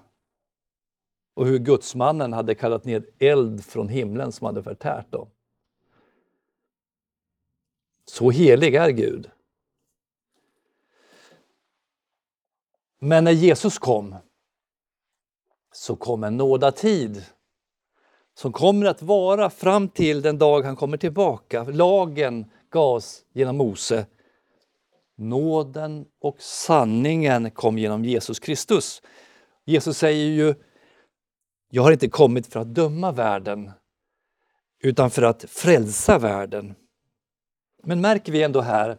och 1.33 1.45
hur 1.45 1.59
gudsmannen 1.59 2.33
hade 2.33 2.55
kallat 2.55 2.85
ner 2.85 3.05
eld 3.19 3.65
från 3.65 3.89
himlen 3.89 4.31
som 4.31 4.45
hade 4.45 4.63
förtärt 4.63 5.11
dem. 5.11 5.29
Så 8.05 8.31
helig 8.31 8.75
är 8.75 8.89
Gud. 8.89 9.29
Men 13.05 13.23
när 13.23 13.31
Jesus 13.31 13.79
kom 13.79 14.15
så 15.73 15.95
kom 15.95 16.23
en 16.23 16.37
nådatid 16.37 17.25
som 18.37 18.51
kommer 18.51 18.85
att 18.85 19.01
vara 19.01 19.49
fram 19.49 19.89
till 19.89 20.21
den 20.21 20.37
dag 20.37 20.61
han 20.61 20.75
kommer 20.75 20.97
tillbaka. 20.97 21.63
Lagen 21.63 22.45
gavs 22.69 23.25
genom 23.33 23.57
Mose. 23.57 24.05
Nåden 25.15 26.05
och 26.21 26.41
sanningen 26.41 27.51
kom 27.51 27.77
genom 27.77 28.05
Jesus 28.05 28.39
Kristus. 28.39 29.01
Jesus 29.65 29.97
säger 29.97 30.25
ju 30.25 30.55
jag 31.69 31.83
har 31.83 31.91
inte 31.91 32.09
kommit 32.09 32.47
för 32.47 32.59
att 32.59 32.75
döma 32.75 33.11
världen 33.11 33.71
utan 34.79 35.09
för 35.09 35.21
att 35.21 35.43
frälsa 35.43 36.19
världen. 36.19 36.75
Men 37.83 38.01
märker 38.01 38.31
vi 38.31 38.43
ändå 38.43 38.61
här 38.61 38.97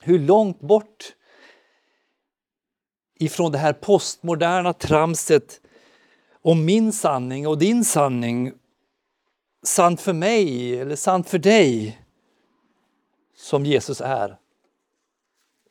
hur 0.00 0.18
långt 0.18 0.60
bort 0.60 1.14
ifrån 3.18 3.52
det 3.52 3.58
här 3.58 3.72
postmoderna 3.72 4.72
tramset 4.72 5.60
om 6.42 6.64
min 6.64 6.92
sanning 6.92 7.46
och 7.46 7.58
din 7.58 7.84
sanning, 7.84 8.52
sant 9.62 10.00
för 10.00 10.12
mig 10.12 10.74
eller 10.80 10.96
sant 10.96 11.28
för 11.28 11.38
dig, 11.38 11.98
som 13.36 13.64
Jesus 13.64 14.00
är 14.00 14.38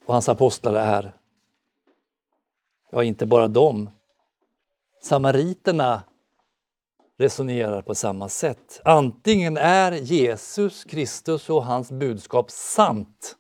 och 0.06 0.14
hans 0.14 0.30
apostlar 0.30 0.74
är. 0.74 1.14
Ja, 2.92 3.04
inte 3.04 3.26
bara 3.26 3.48
dem. 3.48 3.90
Samariterna 5.02 6.04
resonerar 7.18 7.82
på 7.82 7.96
samma 7.96 8.30
sätt. 8.30 8.82
Antingen 8.86 9.58
är 9.58 9.92
Jesus 9.92 10.84
Kristus 10.84 11.50
och 11.50 11.66
hans 11.66 11.92
budskap 11.92 12.52
sant 12.52 13.38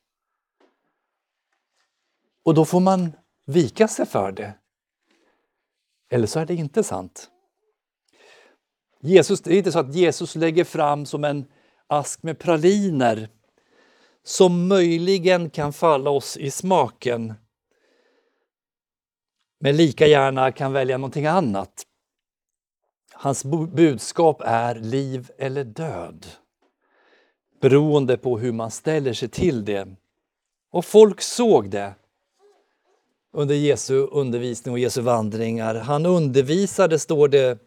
och 2.47 2.53
då 2.53 2.65
får 2.65 2.79
man 2.79 3.11
vika 3.47 3.87
sig 3.87 4.05
för 4.05 4.31
det. 4.31 4.53
Eller 6.09 6.27
så 6.27 6.39
är 6.39 6.45
det 6.45 6.55
inte 6.55 6.83
sant. 6.83 7.29
Jesus, 8.99 9.41
det 9.41 9.53
är 9.53 9.57
inte 9.57 9.71
så 9.71 9.79
att 9.79 9.95
Jesus 9.95 10.35
lägger 10.35 10.63
fram 10.63 11.05
som 11.05 11.23
en 11.23 11.45
ask 11.87 12.23
med 12.23 12.39
praliner 12.39 13.29
som 14.23 14.67
möjligen 14.67 15.49
kan 15.49 15.73
falla 15.73 16.09
oss 16.09 16.37
i 16.37 16.51
smaken 16.51 17.33
men 19.59 19.77
lika 19.77 20.07
gärna 20.07 20.51
kan 20.51 20.73
välja 20.73 20.97
någonting 20.97 21.25
annat. 21.25 21.83
Hans 23.13 23.43
budskap 23.45 24.41
är 24.45 24.75
liv 24.75 25.31
eller 25.37 25.63
död 25.63 26.27
beroende 27.61 28.17
på 28.17 28.37
hur 28.39 28.51
man 28.51 28.71
ställer 28.71 29.13
sig 29.13 29.29
till 29.29 29.65
det. 29.65 29.95
Och 30.71 30.85
folk 30.85 31.21
såg 31.21 31.69
det 31.69 31.93
under 33.37 33.55
Jesu 33.55 34.07
undervisning 34.11 34.73
och 34.73 34.79
Jesu 34.79 35.01
vandringar. 35.01 35.75
Han 35.75 36.05
undervisade, 36.05 36.99
står 36.99 37.27
det 37.27 37.59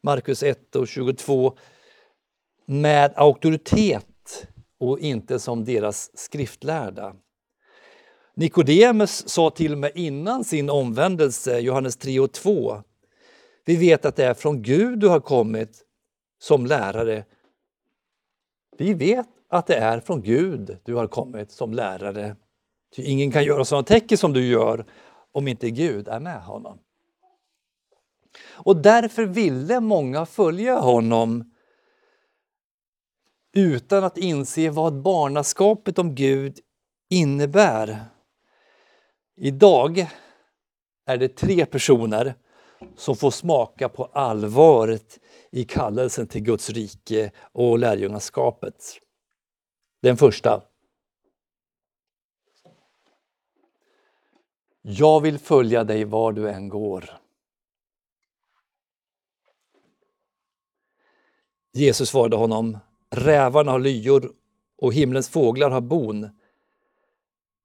Markus 0.00 0.42
1 0.42 0.76
och 0.76 0.88
22, 0.88 1.56
med 2.66 3.12
auktoritet 3.16 4.46
och 4.80 4.98
inte 4.98 5.38
som 5.38 5.64
deras 5.64 6.18
skriftlärda. 6.18 7.14
Nikodemus 8.34 9.28
sa 9.28 9.50
till 9.50 9.72
och 9.72 9.78
med 9.78 9.92
innan 9.94 10.44
sin 10.44 10.70
omvändelse, 10.70 11.58
Johannes 11.58 11.96
3 11.96 12.20
och 12.20 12.32
2, 12.32 12.82
Vi 13.64 13.76
vet 13.76 14.04
att 14.04 14.16
det 14.16 14.24
är 14.24 14.34
från 14.34 14.62
Gud 14.62 14.98
du 14.98 15.08
har 15.08 15.20
kommit 15.20 15.82
som 16.38 16.66
lärare. 16.66 17.24
Vi 18.78 18.94
vet 18.94 19.26
att 19.50 19.66
det 19.66 19.76
är 19.76 20.00
från 20.00 20.22
Gud 20.22 20.78
du 20.84 20.94
har 20.94 21.06
kommit 21.06 21.52
som 21.52 21.72
lärare. 21.72 22.36
Ty 22.96 23.02
ingen 23.02 23.30
kan 23.30 23.44
göra 23.44 23.64
sådana 23.64 23.84
tecken 23.84 24.18
som 24.18 24.32
du 24.32 24.46
gör 24.46 24.86
om 25.32 25.48
inte 25.48 25.70
Gud 25.70 26.08
är 26.08 26.20
med 26.20 26.42
honom. 26.42 26.78
Och 28.44 28.76
därför 28.76 29.24
ville 29.24 29.80
många 29.80 30.26
följa 30.26 30.78
honom 30.78 31.52
utan 33.52 34.04
att 34.04 34.18
inse 34.18 34.70
vad 34.70 35.02
barnaskapet 35.02 35.98
om 35.98 36.14
Gud 36.14 36.58
innebär. 37.08 38.04
Idag 39.36 40.06
är 41.06 41.16
det 41.16 41.36
tre 41.36 41.66
personer 41.66 42.34
som 42.96 43.16
får 43.16 43.30
smaka 43.30 43.88
på 43.88 44.04
allvaret 44.04 45.20
i 45.50 45.64
kallelsen 45.64 46.26
till 46.26 46.42
Guds 46.42 46.70
rike 46.70 47.30
och 47.52 47.78
lärjungaskapet. 47.78 48.84
Den 50.02 50.16
första. 50.16 50.62
Jag 54.82 55.20
vill 55.20 55.38
följa 55.38 55.84
dig 55.84 56.04
var 56.04 56.32
du 56.32 56.50
än 56.50 56.68
går. 56.68 57.10
Jesus 61.72 62.08
svarade 62.08 62.36
honom, 62.36 62.78
rävarna 63.10 63.72
har 63.72 63.78
lyor 63.78 64.32
och 64.76 64.94
himlens 64.94 65.28
fåglar 65.28 65.70
har 65.70 65.80
bon. 65.80 66.28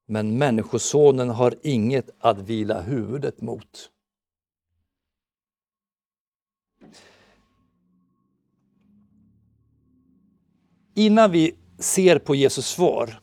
Men 0.05 0.37
Människosonen 0.37 1.29
har 1.29 1.55
inget 1.63 2.09
att 2.19 2.37
vila 2.37 2.81
huvudet 2.81 3.41
mot. 3.41 3.91
Innan 10.95 11.31
vi 11.31 11.55
ser 11.79 12.19
på 12.19 12.35
Jesus 12.35 12.67
svar, 12.67 13.21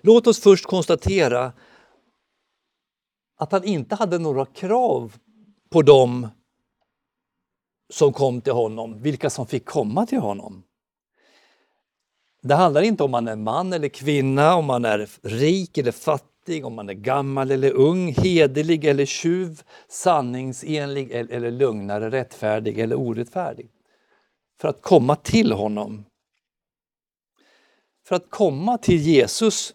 låt 0.00 0.26
oss 0.26 0.40
först 0.40 0.66
konstatera 0.66 1.52
att 3.42 3.52
han 3.52 3.64
inte 3.64 3.94
hade 3.94 4.18
några 4.18 4.46
krav 4.46 5.16
på 5.70 5.82
dem 5.82 6.28
som 7.92 8.12
kom 8.12 8.40
till 8.40 8.52
honom, 8.52 9.02
vilka 9.02 9.30
som 9.30 9.46
fick 9.46 9.64
komma 9.64 10.06
till 10.06 10.18
honom. 10.18 10.62
Det 12.42 12.54
handlar 12.54 12.82
inte 12.82 13.02
om 13.02 13.10
man 13.10 13.28
är 13.28 13.36
man 13.36 13.72
eller 13.72 13.88
kvinna, 13.88 14.56
om 14.56 14.64
man 14.64 14.84
är 14.84 15.08
rik 15.22 15.78
eller 15.78 15.92
fattig, 15.92 16.66
om 16.66 16.74
man 16.74 16.88
är 16.88 16.94
gammal 16.94 17.50
eller 17.50 17.72
ung, 17.72 18.12
hederlig 18.12 18.84
eller 18.84 19.06
tjuv, 19.06 19.62
sanningsenlig 19.88 21.10
eller 21.10 21.50
lugnare, 21.50 22.10
rättfärdig 22.10 22.78
eller 22.78 22.96
orättfärdig. 22.96 23.70
För 24.60 24.68
att 24.68 24.82
komma 24.82 25.16
till 25.16 25.52
honom. 25.52 26.04
För 28.06 28.16
att 28.16 28.30
komma 28.30 28.78
till 28.78 28.98
Jesus 28.98 29.74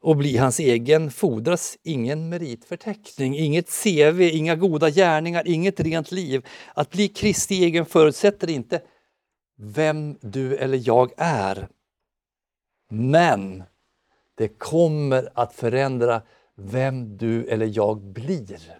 och 0.00 0.16
bli 0.16 0.36
hans 0.36 0.58
egen 0.58 1.10
fordras 1.10 1.78
ingen 1.82 2.28
meritförteckning, 2.28 3.38
inget 3.38 3.82
CV, 3.82 4.20
inga 4.20 4.56
goda 4.56 4.90
gärningar, 4.90 5.42
inget 5.46 5.80
rent 5.80 6.12
liv. 6.12 6.46
Att 6.74 6.90
bli 6.90 7.08
Kristi 7.08 7.64
egen 7.64 7.86
förutsätter 7.86 8.50
inte 8.50 8.82
vem 9.58 10.18
du 10.20 10.56
eller 10.56 10.80
jag 10.88 11.12
är. 11.16 11.68
Men 12.90 13.62
det 14.34 14.48
kommer 14.48 15.28
att 15.34 15.54
förändra 15.54 16.22
vem 16.56 17.16
du 17.16 17.46
eller 17.46 17.70
jag 17.74 18.00
blir. 18.00 18.78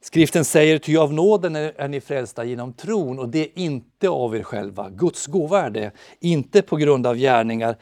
Skriften 0.00 0.44
säger, 0.44 0.78
ty 0.78 0.96
av 0.96 1.12
nåden 1.12 1.56
är 1.56 1.88
ni 1.88 2.00
frälsta 2.00 2.44
genom 2.44 2.72
tron 2.72 3.18
och 3.18 3.28
det 3.28 3.38
är 3.38 3.58
inte 3.58 4.08
av 4.08 4.36
er 4.36 4.42
själva. 4.42 4.90
Guds 4.90 5.26
gåva 5.26 5.62
är 5.62 5.70
det, 5.70 5.92
inte 6.20 6.62
på 6.62 6.76
grund 6.76 7.06
av 7.06 7.16
gärningar 7.16 7.76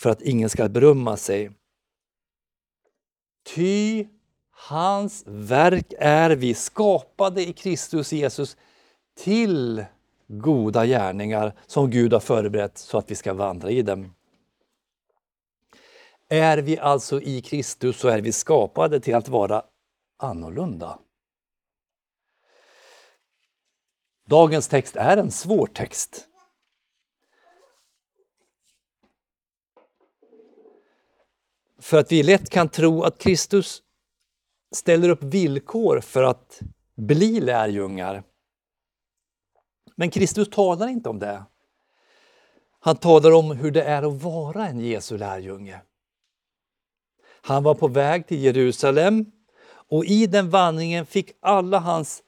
för 0.00 0.10
att 0.10 0.22
ingen 0.22 0.50
ska 0.50 0.68
berömma 0.68 1.16
sig. 1.16 1.50
Ty 3.54 4.06
hans 4.50 5.24
verk 5.26 5.92
är 5.98 6.30
vi 6.30 6.54
skapade 6.54 7.42
i 7.48 7.52
Kristus 7.52 8.12
Jesus 8.12 8.56
till 9.16 9.84
goda 10.26 10.86
gärningar 10.86 11.54
som 11.66 11.90
Gud 11.90 12.12
har 12.12 12.20
förberett 12.20 12.78
så 12.78 12.98
att 12.98 13.10
vi 13.10 13.14
ska 13.14 13.34
vandra 13.34 13.70
i 13.70 13.82
dem. 13.82 14.14
Är 16.28 16.58
vi 16.58 16.78
alltså 16.78 17.20
i 17.20 17.42
Kristus 17.42 17.98
så 17.98 18.08
är 18.08 18.20
vi 18.20 18.32
skapade 18.32 19.00
till 19.00 19.14
att 19.14 19.28
vara 19.28 19.64
annorlunda. 20.16 20.98
Dagens 24.26 24.68
text 24.68 24.96
är 24.96 25.16
en 25.16 25.30
svår 25.30 25.66
text. 25.66 26.29
För 31.80 31.98
att 31.98 32.12
vi 32.12 32.22
lätt 32.22 32.50
kan 32.50 32.68
tro 32.68 33.02
att 33.02 33.18
Kristus 33.18 33.82
ställer 34.74 35.08
upp 35.08 35.22
villkor 35.22 36.00
för 36.00 36.22
att 36.22 36.60
bli 36.96 37.40
lärjungar. 37.40 38.22
Men 39.96 40.10
Kristus 40.10 40.50
talar 40.50 40.88
inte 40.88 41.08
om 41.08 41.18
det. 41.18 41.44
Han 42.80 42.96
talar 42.96 43.32
om 43.32 43.50
hur 43.50 43.70
det 43.70 43.82
är 43.82 44.02
att 44.02 44.22
vara 44.22 44.68
en 44.68 44.80
Jesu 44.80 45.18
lärjunge. 45.18 45.80
Han 47.42 47.62
var 47.62 47.74
på 47.74 47.88
väg 47.88 48.26
till 48.26 48.40
Jerusalem 48.40 49.32
och 49.88 50.04
i 50.04 50.26
den 50.26 50.50
vandringen 50.50 51.06
fick 51.06 51.32
alla 51.40 51.78
hans 51.78 52.22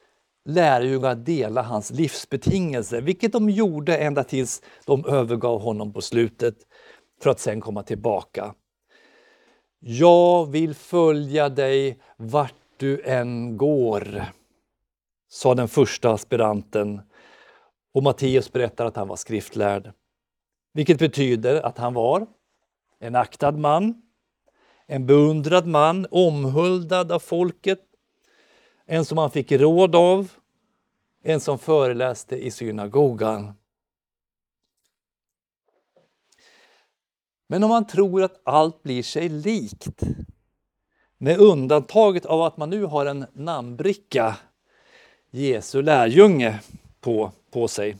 lärjungar 0.45 1.15
dela 1.15 1.61
hans 1.61 1.91
livsbetingelser, 1.91 3.01
vilket 3.01 3.31
de 3.31 3.49
gjorde 3.49 3.97
ända 3.97 4.23
tills 4.23 4.61
de 4.85 5.05
övergav 5.05 5.61
honom 5.61 5.93
på 5.93 6.01
slutet 6.01 6.55
för 7.21 7.29
att 7.29 7.39
sen 7.39 7.61
komma 7.61 7.83
tillbaka. 7.83 8.55
Jag 9.85 10.51
vill 10.51 10.73
följa 10.73 11.49
dig 11.49 11.99
vart 12.17 12.55
du 12.77 13.01
än 13.01 13.57
går, 13.57 14.25
sa 15.29 15.55
den 15.55 15.67
första 15.67 16.11
aspiranten 16.11 17.01
och 17.93 18.03
Matteus 18.03 18.51
berättar 18.51 18.85
att 18.85 18.95
han 18.95 19.07
var 19.07 19.15
skriftlärd. 19.15 19.91
Vilket 20.73 20.99
betyder 20.99 21.61
att 21.61 21.77
han 21.77 21.93
var 21.93 22.27
en 22.99 23.15
aktad 23.15 23.51
man, 23.51 24.01
en 24.87 25.05
beundrad 25.05 25.67
man, 25.67 26.07
omhuldad 26.11 27.11
av 27.11 27.19
folket, 27.19 27.79
en 28.85 29.05
som 29.05 29.17
han 29.17 29.31
fick 29.31 29.51
råd 29.51 29.95
av, 29.95 30.31
en 31.23 31.39
som 31.39 31.59
föreläste 31.59 32.45
i 32.45 32.51
synagogan. 32.51 33.53
Men 37.47 37.63
om 37.63 37.69
man 37.69 37.87
tror 37.87 38.23
att 38.23 38.41
allt 38.43 38.83
blir 38.83 39.03
sig 39.03 39.29
likt, 39.29 40.03
med 41.17 41.39
undantaget 41.39 42.25
av 42.25 42.41
att 42.41 42.57
man 42.57 42.69
nu 42.69 42.85
har 42.85 43.05
en 43.05 43.25
namnbricka, 43.33 44.37
Jesu 45.31 45.81
lärjunge, 45.81 46.59
på, 47.01 47.31
på 47.51 47.67
sig, 47.67 47.97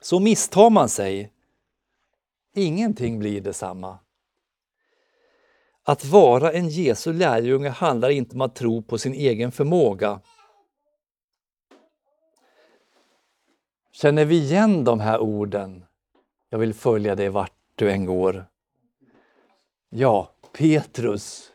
så 0.00 0.20
misstar 0.20 0.70
man 0.70 0.88
sig. 0.88 1.32
Ingenting 2.54 3.18
blir 3.18 3.40
detsamma. 3.40 3.98
Att 5.82 6.04
vara 6.04 6.52
en 6.52 6.68
Jesu 6.68 7.12
lärjunge 7.12 7.68
handlar 7.68 8.10
inte 8.10 8.34
om 8.34 8.40
att 8.40 8.54
tro 8.54 8.82
på 8.82 8.98
sin 8.98 9.14
egen 9.14 9.52
förmåga. 9.52 10.20
Känner 13.92 14.24
vi 14.24 14.38
igen 14.38 14.84
de 14.84 15.00
här 15.00 15.18
orden? 15.18 15.84
Jag 16.48 16.58
vill 16.58 16.74
följa 16.74 17.14
dig 17.14 17.28
vart 17.28 17.63
du 17.74 17.90
än 17.90 18.06
går. 18.06 18.46
Ja, 19.90 20.30
Petrus. 20.52 21.50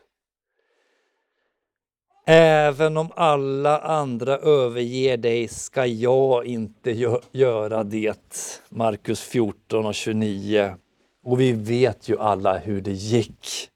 Även 2.26 2.96
om 2.96 3.12
alla 3.16 3.78
andra 3.78 4.38
överger 4.38 5.16
dig 5.16 5.48
ska 5.48 5.86
jag 5.86 6.46
inte 6.46 7.18
göra 7.32 7.84
det. 7.84 8.60
Markus 8.68 9.20
14 9.20 9.86
och 9.86 9.94
29. 9.94 10.76
Och 11.22 11.40
vi 11.40 11.52
vet 11.52 12.08
ju 12.08 12.18
alla 12.18 12.58
hur 12.58 12.80
det 12.80 12.92
gick. 12.92 13.70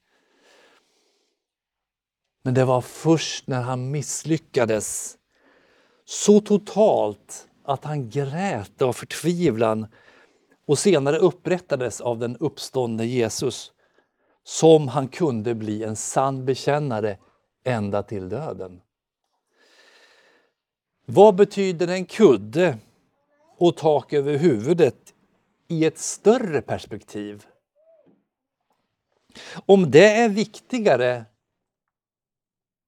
Men 2.42 2.54
det 2.54 2.64
var 2.64 2.80
först 2.80 3.46
när 3.46 3.62
han 3.62 3.90
misslyckades 3.90 5.16
så 6.04 6.40
totalt 6.40 7.48
att 7.64 7.84
han 7.84 8.10
grät 8.10 8.82
av 8.82 8.92
förtvivlan 8.92 9.86
och 10.66 10.78
senare 10.78 11.18
upprättades 11.18 12.00
av 12.00 12.18
den 12.18 12.36
uppståndne 12.36 13.04
Jesus 13.04 13.72
som 14.44 14.88
han 14.88 15.08
kunde 15.08 15.54
bli 15.54 15.84
en 15.84 15.96
sann 15.96 16.44
bekännare 16.44 17.18
ända 17.64 18.02
till 18.02 18.28
döden. 18.28 18.80
Vad 21.06 21.34
betyder 21.34 21.88
en 21.88 22.06
kudde 22.06 22.78
och 23.58 23.76
tak 23.76 24.12
över 24.12 24.36
huvudet 24.36 25.14
i 25.68 25.84
ett 25.84 25.98
större 25.98 26.60
perspektiv? 26.62 27.46
Om 29.66 29.90
det 29.90 30.10
är 30.14 30.28
viktigare 30.28 31.24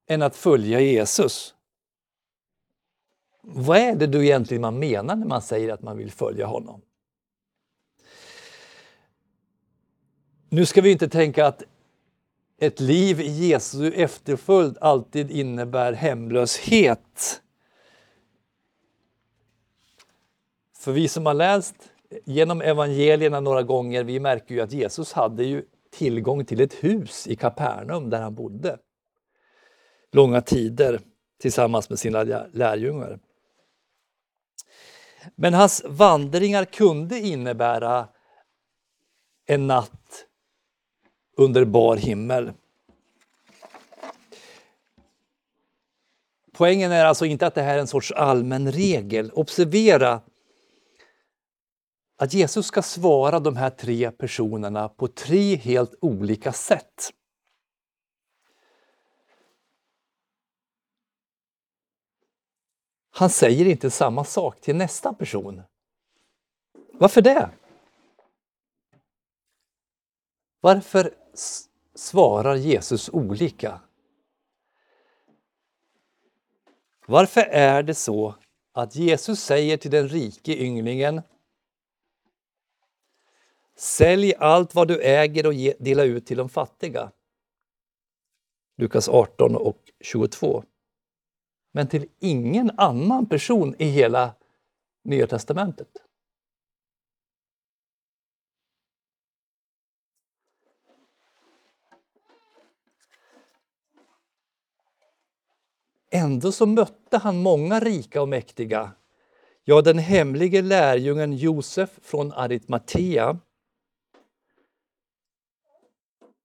än 0.06 0.22
att 0.22 0.36
följa 0.36 0.80
Jesus. 0.80 1.54
Vad 3.42 3.78
är 3.78 3.94
det 3.94 4.06
då 4.06 4.22
egentligen 4.22 4.60
man 4.60 4.78
menar 4.78 5.16
när 5.16 5.26
man 5.26 5.42
säger 5.42 5.72
att 5.72 5.82
man 5.82 5.96
vill 5.96 6.10
följa 6.10 6.46
honom? 6.46 6.82
Nu 10.56 10.66
ska 10.66 10.80
vi 10.80 10.92
inte 10.92 11.08
tänka 11.08 11.46
att 11.46 11.62
ett 12.58 12.80
liv 12.80 13.20
i 13.20 13.48
Jesu 13.48 13.92
efterföljd 13.92 14.78
alltid 14.80 15.30
innebär 15.30 15.92
hemlöshet. 15.92 17.42
För 20.76 20.92
vi 20.92 21.08
som 21.08 21.26
har 21.26 21.34
läst 21.34 21.74
genom 22.24 22.60
evangelierna 22.60 23.40
några 23.40 23.62
gånger, 23.62 24.04
vi 24.04 24.20
märker 24.20 24.54
ju 24.54 24.60
att 24.60 24.72
Jesus 24.72 25.12
hade 25.12 25.44
ju 25.44 25.64
tillgång 25.90 26.44
till 26.44 26.60
ett 26.60 26.74
hus 26.74 27.26
i 27.26 27.36
Kapernaum 27.36 28.10
där 28.10 28.22
han 28.22 28.34
bodde 28.34 28.78
långa 30.12 30.40
tider 30.40 31.00
tillsammans 31.40 31.90
med 31.90 31.98
sina 31.98 32.22
lärjungar. 32.52 33.18
Men 35.34 35.54
hans 35.54 35.84
vandringar 35.88 36.64
kunde 36.64 37.18
innebära 37.18 38.08
en 39.46 39.66
natt 39.66 40.25
under 41.36 41.64
bar 41.64 41.96
himmel. 41.96 42.52
Poängen 46.52 46.92
är 46.92 47.04
alltså 47.04 47.26
inte 47.26 47.46
att 47.46 47.54
det 47.54 47.62
här 47.62 47.74
är 47.74 47.80
en 47.80 47.86
sorts 47.86 48.12
allmän 48.12 48.72
regel. 48.72 49.30
Observera 49.30 50.22
att 52.16 52.34
Jesus 52.34 52.66
ska 52.66 52.82
svara 52.82 53.40
de 53.40 53.56
här 53.56 53.70
tre 53.70 54.10
personerna 54.10 54.88
på 54.88 55.08
tre 55.08 55.56
helt 55.56 55.94
olika 56.00 56.52
sätt. 56.52 57.12
Han 63.10 63.30
säger 63.30 63.66
inte 63.66 63.90
samma 63.90 64.24
sak 64.24 64.60
till 64.60 64.76
nästa 64.76 65.14
person. 65.14 65.62
Varför 66.92 67.22
det? 67.22 67.50
Varför 70.60 71.14
svarar 71.94 72.54
Jesus 72.54 73.08
olika? 73.08 73.80
Varför 77.06 77.40
är 77.40 77.82
det 77.82 77.94
så 77.94 78.34
att 78.72 78.96
Jesus 78.96 79.40
säger 79.40 79.76
till 79.76 79.90
den 79.90 80.08
rike 80.08 80.62
ynglingen 80.62 81.22
Sälj 83.78 84.34
allt 84.38 84.74
vad 84.74 84.88
du 84.88 85.02
äger 85.02 85.46
och 85.46 85.54
ge, 85.54 85.74
dela 85.78 86.04
ut 86.04 86.26
till 86.26 86.36
de 86.36 86.48
fattiga. 86.48 87.12
Lukas 88.76 89.08
18 89.08 89.56
och 89.56 89.78
22. 90.00 90.64
Men 91.72 91.88
till 91.88 92.08
ingen 92.18 92.70
annan 92.76 93.26
person 93.26 93.74
i 93.78 93.84
hela 93.84 94.34
Nya 95.04 95.26
testamentet. 95.26 95.88
Ändå 106.10 106.52
så 106.52 106.66
mötte 106.66 107.18
han 107.18 107.42
många 107.42 107.80
rika 107.80 108.22
och 108.22 108.28
mäktiga. 108.28 108.92
Ja, 109.64 109.82
den 109.82 109.98
hemlige 109.98 110.62
lärjungen 110.62 111.32
Josef 111.32 111.98
från 112.02 112.32
Arimatea 112.32 113.38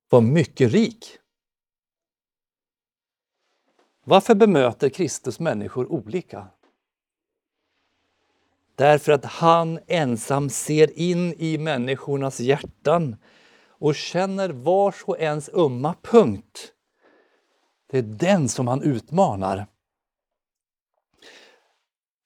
var 0.09 0.21
mycket 0.21 0.71
rik. 0.71 1.17
Varför 4.03 4.35
bemöter 4.35 4.89
Kristus 4.89 5.39
människor 5.39 5.91
olika? 5.91 6.47
Därför 8.75 9.11
att 9.11 9.25
han 9.25 9.79
ensam 9.87 10.49
ser 10.49 10.99
in 10.99 11.33
i 11.33 11.57
människornas 11.57 12.39
hjärtan 12.39 13.15
och 13.67 13.95
känner 13.95 14.49
vars 14.49 15.03
och 15.03 15.19
ens 15.19 15.49
ömma 15.49 15.95
punkt. 16.01 16.73
Det 17.91 17.97
är 17.97 18.01
den 18.01 18.49
som 18.49 18.67
han 18.67 18.81
utmanar. 18.81 19.67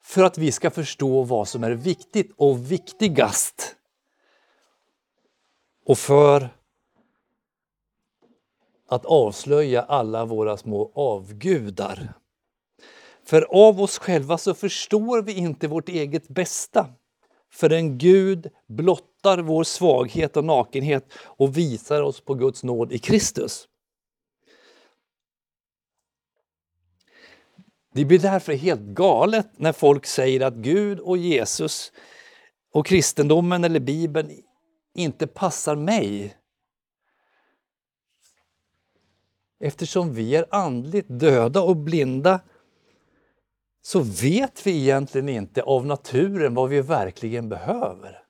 För 0.03 0.23
att 0.23 0.37
vi 0.37 0.51
ska 0.51 0.71
förstå 0.71 1.23
vad 1.23 1.47
som 1.47 1.63
är 1.63 1.71
viktigt 1.71 2.31
och 2.37 2.71
viktigast. 2.71 3.75
Och 5.85 5.97
för 5.97 6.49
att 8.87 9.05
avslöja 9.05 9.81
alla 9.81 10.25
våra 10.25 10.57
små 10.57 10.91
avgudar. 10.95 12.13
För 13.23 13.41
av 13.41 13.81
oss 13.81 13.97
själva 13.97 14.37
så 14.37 14.53
förstår 14.53 15.21
vi 15.21 15.33
inte 15.33 15.67
vårt 15.67 15.89
eget 15.89 16.27
bästa 16.27 16.89
förrän 17.51 17.97
Gud 17.97 18.49
blottar 18.67 19.37
vår 19.37 19.63
svaghet 19.63 20.37
och 20.37 20.45
nakenhet 20.45 21.13
och 21.15 21.57
visar 21.57 22.01
oss 22.01 22.21
på 22.21 22.33
Guds 22.33 22.63
nåd 22.63 22.91
i 22.91 22.99
Kristus. 22.99 23.67
Det 27.95 28.05
blir 28.05 28.19
därför 28.19 28.53
helt 28.53 28.81
galet 28.81 29.47
när 29.57 29.73
folk 29.73 30.05
säger 30.05 30.41
att 30.41 30.53
Gud 30.53 30.99
och 30.99 31.17
Jesus 31.17 31.91
och 32.71 32.85
kristendomen 32.85 33.63
eller 33.63 33.79
Bibeln 33.79 34.31
inte 34.93 35.27
passar 35.27 35.75
mig 35.75 36.37
Eftersom 39.59 40.13
vi 40.13 40.35
är 40.35 40.45
andligt 40.49 41.07
döda 41.09 41.61
och 41.61 41.77
blinda 41.77 42.39
så 43.81 43.99
vet 43.99 44.67
vi 44.67 44.81
egentligen 44.81 45.29
inte 45.29 45.61
av 45.61 45.85
naturen 45.85 46.53
vad 46.53 46.69
vi 46.69 46.81
verkligen 46.81 47.49
behöver. 47.49 48.23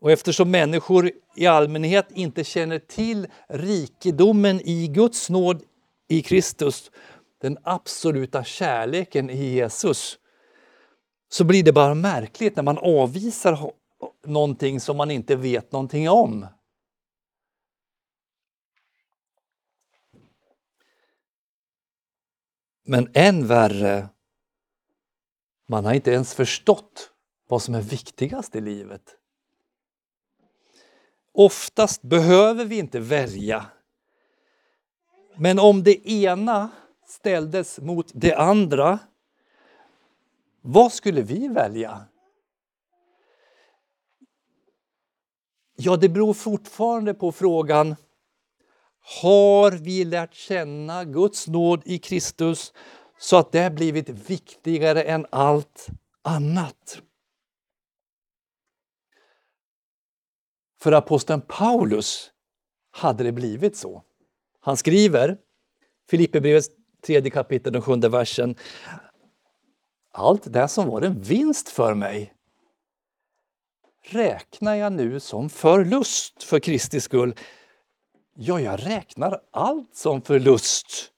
Och 0.00 0.10
eftersom 0.10 0.50
människor 0.50 1.10
i 1.36 1.46
allmänhet 1.46 2.06
inte 2.10 2.44
känner 2.44 2.78
till 2.78 3.26
rikedomen 3.48 4.60
i 4.60 4.88
Guds 4.88 5.30
nåd 5.30 5.62
i 6.08 6.22
Kristus, 6.22 6.90
den 7.38 7.58
absoluta 7.62 8.44
kärleken 8.44 9.30
i 9.30 9.44
Jesus, 9.44 10.18
så 11.28 11.44
blir 11.44 11.62
det 11.62 11.72
bara 11.72 11.94
märkligt 11.94 12.56
när 12.56 12.62
man 12.62 12.78
avvisar 12.78 13.72
någonting 14.24 14.80
som 14.80 14.96
man 14.96 15.10
inte 15.10 15.36
vet 15.36 15.72
någonting 15.72 16.08
om. 16.08 16.46
Men 22.84 23.10
än 23.14 23.46
värre, 23.46 24.08
man 25.66 25.84
har 25.84 25.94
inte 25.94 26.10
ens 26.10 26.34
förstått 26.34 27.10
vad 27.48 27.62
som 27.62 27.74
är 27.74 27.82
viktigast 27.82 28.56
i 28.56 28.60
livet. 28.60 29.16
Oftast 31.32 32.02
behöver 32.02 32.64
vi 32.64 32.78
inte 32.78 33.00
välja. 33.00 33.66
Men 35.36 35.58
om 35.58 35.82
det 35.82 36.10
ena 36.10 36.70
ställdes 37.10 37.80
mot 37.80 38.10
det 38.14 38.34
andra, 38.34 38.98
vad 40.60 40.92
skulle 40.92 41.22
vi 41.22 41.48
välja? 41.48 42.06
Ja, 45.76 45.96
det 45.96 46.08
beror 46.08 46.34
fortfarande 46.34 47.14
på 47.14 47.32
frågan 47.32 47.96
har 49.22 49.72
vi 49.72 50.04
lärt 50.04 50.34
känna 50.34 51.04
Guds 51.04 51.46
nåd 51.46 51.82
i 51.84 51.98
Kristus 51.98 52.72
så 53.18 53.36
att 53.36 53.52
det 53.52 53.70
blivit 53.70 54.08
viktigare 54.08 55.02
än 55.02 55.26
allt 55.30 55.86
annat. 56.22 57.02
För 60.80 60.92
aposteln 60.92 61.40
Paulus 61.40 62.30
hade 62.90 63.24
det 63.24 63.32
blivit 63.32 63.76
så. 63.76 64.04
Han 64.60 64.76
skriver, 64.76 65.38
Filipperbrevets 66.10 66.70
tredje 67.02 67.30
kapitel, 67.30 67.72
den 67.72 67.82
sjunde 67.82 68.08
versen. 68.08 68.54
Allt 70.12 70.52
det 70.52 70.68
som 70.68 70.88
var 70.88 71.02
en 71.02 71.22
vinst 71.22 71.68
för 71.68 71.94
mig 71.94 72.32
räknar 74.10 74.74
jag 74.74 74.92
nu 74.92 75.20
som 75.20 75.50
förlust 75.50 76.42
för 76.42 76.58
Kristi 76.58 77.00
skull. 77.00 77.34
Ja, 78.34 78.60
jag 78.60 78.86
räknar 78.86 79.40
allt 79.50 79.96
som 79.96 80.22
förlust. 80.22 81.12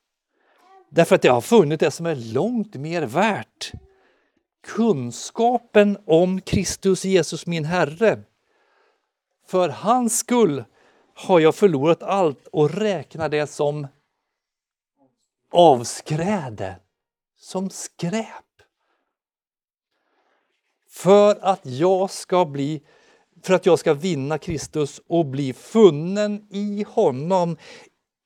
Därför 0.88 1.14
att 1.14 1.24
jag 1.24 1.32
har 1.32 1.40
funnit 1.40 1.80
det 1.80 1.90
som 1.90 2.06
är 2.06 2.32
långt 2.34 2.74
mer 2.74 3.02
värt. 3.02 3.72
Kunskapen 4.66 5.98
om 6.06 6.40
Kristus 6.40 7.04
Jesus 7.04 7.46
min 7.46 7.64
Herre. 7.64 8.22
För 9.46 9.68
hans 9.68 10.18
skull 10.18 10.64
har 11.14 11.40
jag 11.40 11.54
förlorat 11.54 12.02
allt 12.02 12.46
och 12.46 12.70
räknar 12.70 13.28
det 13.28 13.46
som 13.46 13.86
avskräde, 15.50 16.76
som 17.36 17.70
skräp. 17.70 18.26
För 20.88 21.38
att 21.42 21.60
jag 21.66 22.10
ska 22.10 22.44
bli 22.44 22.82
för 23.42 23.54
att 23.54 23.66
jag 23.66 23.78
ska 23.78 23.94
vinna 23.94 24.38
Kristus 24.38 25.00
och 25.06 25.26
bli 25.26 25.52
funnen 25.52 26.46
i 26.50 26.84
honom, 26.88 27.56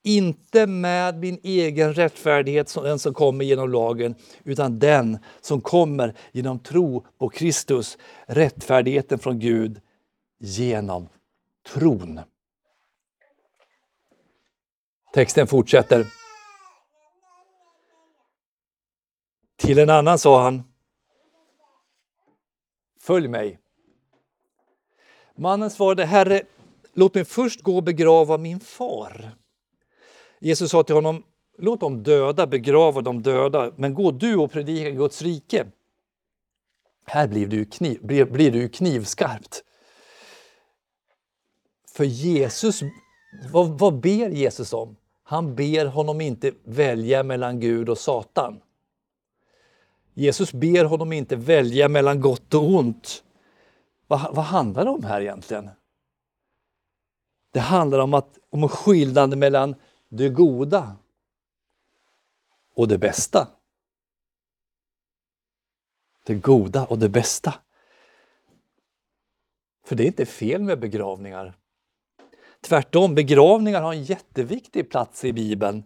inte 0.02 0.66
med 0.66 1.18
min 1.18 1.38
egen 1.42 1.94
rättfärdighet, 1.94 2.74
den 2.74 2.98
som 2.98 3.14
kommer 3.14 3.44
genom 3.44 3.70
lagen, 3.70 4.14
utan 4.44 4.78
den 4.78 5.18
som 5.40 5.60
kommer 5.60 6.14
genom 6.32 6.58
tro 6.58 7.06
på 7.18 7.28
Kristus, 7.28 7.98
rättfärdigheten 8.26 9.18
från 9.18 9.38
Gud 9.38 9.80
genom 10.38 11.08
tron. 11.72 12.20
Texten 15.14 15.46
fortsätter. 15.46 16.23
Till 19.64 19.78
en 19.78 19.90
annan 19.90 20.18
sa 20.18 20.42
han 20.42 20.62
Följ 23.00 23.28
mig. 23.28 23.58
Mannen 25.36 25.70
svarade 25.70 26.04
Herre, 26.04 26.42
låt 26.94 27.14
mig 27.14 27.24
först 27.24 27.62
gå 27.62 27.76
och 27.76 27.82
begrava 27.82 28.38
min 28.38 28.60
far. 28.60 29.30
Jesus 30.40 30.70
sa 30.70 30.82
till 30.82 30.94
honom 30.94 31.22
Låt 31.58 31.80
de 31.80 32.02
döda 32.02 32.46
begrava 32.46 33.00
de 33.00 33.22
döda, 33.22 33.72
men 33.76 33.94
gå 33.94 34.10
du 34.10 34.36
och 34.36 34.52
predika 34.52 34.90
Guds 34.90 35.22
rike. 35.22 35.66
Här 37.06 37.28
blir 37.28 37.46
det 37.46 37.56
ju, 37.56 37.64
kniv, 37.64 37.98
blir, 38.02 38.24
blir 38.24 38.50
det 38.50 38.58
ju 38.58 38.68
knivskarpt. 38.68 39.64
För 41.96 42.04
Jesus, 42.04 42.80
vad, 43.52 43.78
vad 43.78 44.00
ber 44.00 44.28
Jesus 44.28 44.72
om? 44.72 44.96
Han 45.22 45.54
ber 45.54 45.86
honom 45.86 46.20
inte 46.20 46.52
välja 46.64 47.22
mellan 47.22 47.60
Gud 47.60 47.88
och 47.88 47.98
Satan. 47.98 48.60
Jesus 50.14 50.52
ber 50.52 50.84
honom 50.84 51.12
inte 51.12 51.36
välja 51.36 51.88
mellan 51.88 52.20
gott 52.20 52.54
och 52.54 52.68
ont. 52.68 53.24
Vad, 54.06 54.34
vad 54.34 54.44
handlar 54.44 54.84
det 54.84 54.90
om 54.90 55.04
här 55.04 55.20
egentligen? 55.20 55.70
Det 57.50 57.60
handlar 57.60 57.98
om, 57.98 58.14
att, 58.14 58.38
om 58.50 58.62
en 58.62 58.68
skillnad 58.68 59.38
mellan 59.38 59.74
det 60.08 60.28
goda 60.28 60.96
och 62.74 62.88
det 62.88 62.98
bästa. 62.98 63.48
Det 66.24 66.34
goda 66.34 66.86
och 66.86 66.98
det 66.98 67.08
bästa. 67.08 67.54
För 69.84 69.96
det 69.96 70.02
är 70.02 70.06
inte 70.06 70.26
fel 70.26 70.62
med 70.62 70.80
begravningar. 70.80 71.54
Tvärtom, 72.60 73.14
begravningar 73.14 73.82
har 73.82 73.92
en 73.92 74.04
jätteviktig 74.04 74.90
plats 74.90 75.24
i 75.24 75.32
Bibeln. 75.32 75.84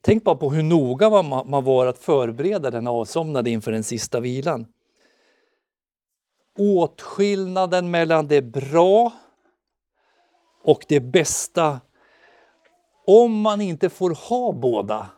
Tänk 0.00 0.24
bara 0.24 0.36
på 0.36 0.50
hur 0.50 0.62
noga 0.62 1.22
man, 1.22 1.64
var 1.64 1.86
att 1.86 1.98
förbereda 1.98 2.70
den 2.70 2.86
avsomnade 2.86 3.50
inför 3.50 3.72
den 3.72 3.84
sista 3.84 4.20
vilan. 4.20 4.66
Åtskillnaden 6.58 7.90
mellan 7.90 8.28
det 8.28 8.42
bra 8.42 9.12
och 10.64 10.84
det 10.88 11.00
bästa, 11.00 11.80
om 13.06 13.40
man 13.40 13.60
inte 13.60 13.90
får 13.90 14.28
ha 14.28 14.52
båda, 14.52 15.10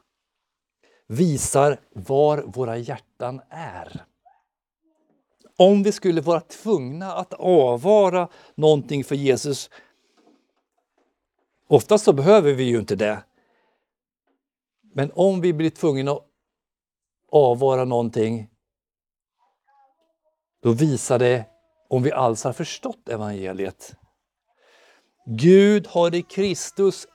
visar 1.07 1.81
var 1.93 2.39
våra 2.39 2.77
hjärtan 2.77 3.41
är. 3.51 4.05
Om 5.57 5.83
vi 5.83 5.93
skulle 5.93 6.21
vara 6.21 6.41
tvungna 6.41 7.13
att 7.13 7.35
avvara 7.35 8.29
någonting 8.55 9.05
för 9.05 9.15
Jesus, 9.15 9.71
oftast 11.69 12.05
så 12.05 12.13
behöver 12.13 12.53
vi 12.53 12.65
ju 12.65 12.79
inte 12.79 12.97
det, 12.97 13.23
men 14.93 15.13
om 15.15 15.41
vi 15.41 15.53
blir 15.53 15.71
tvungna 15.71 16.13
att 16.13 16.27
avvara 17.33 17.85
någonting, 17.85 18.51
då 20.63 20.73
visar 20.73 21.19
det 21.19 21.45
om 21.89 22.03
vi 22.03 22.13
alls 22.13 22.45
har 22.45 22.53
förstått 22.53 23.09
evangeliet. 23.09 23.95
Gud 25.27 25.87
har 25.87 26.15
i 26.15 26.23
Kristus 26.23 27.07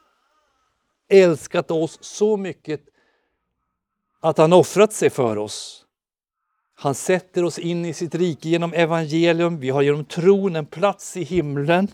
älskat 1.07 1.71
oss 1.71 1.97
så 2.01 2.37
mycket 2.37 2.81
att 4.19 4.37
han 4.37 4.53
offrat 4.53 4.93
sig 4.93 5.09
för 5.09 5.37
oss. 5.37 5.85
Han 6.75 6.95
sätter 6.95 7.43
oss 7.43 7.59
in 7.59 7.85
i 7.85 7.93
sitt 7.93 8.15
rike 8.15 8.49
genom 8.49 8.73
evangelium. 8.73 9.59
Vi 9.59 9.69
har 9.69 9.81
genom 9.81 10.05
tron 10.05 10.55
en 10.55 10.65
plats 10.65 11.17
i 11.17 11.23
himlen. 11.23 11.87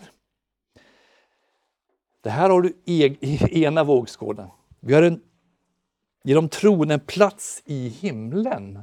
Det 2.20 2.30
här 2.30 2.50
har 2.50 2.62
du 2.62 2.82
i 2.84 3.64
ena 3.64 3.84
vågskålen. 3.84 4.48
Vi 4.80 4.94
har 4.94 5.02
en 5.02 5.22
Genom 6.22 6.48
tron 6.48 6.90
en 6.90 7.00
plats 7.00 7.62
i 7.64 7.88
himlen. 7.88 8.82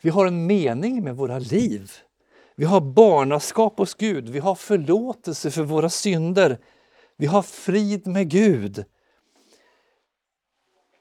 Vi 0.00 0.10
har 0.10 0.26
en 0.26 0.46
mening 0.46 1.04
med 1.04 1.16
våra 1.16 1.38
liv. 1.38 1.92
Vi 2.54 2.64
har 2.64 2.80
barnaskap 2.80 3.78
hos 3.78 3.94
Gud, 3.94 4.28
vi 4.28 4.38
har 4.38 4.54
förlåtelse 4.54 5.50
för 5.50 5.62
våra 5.62 5.90
synder. 5.90 6.58
Vi 7.16 7.26
har 7.26 7.42
frid 7.42 8.06
med 8.06 8.30
Gud. 8.30 8.84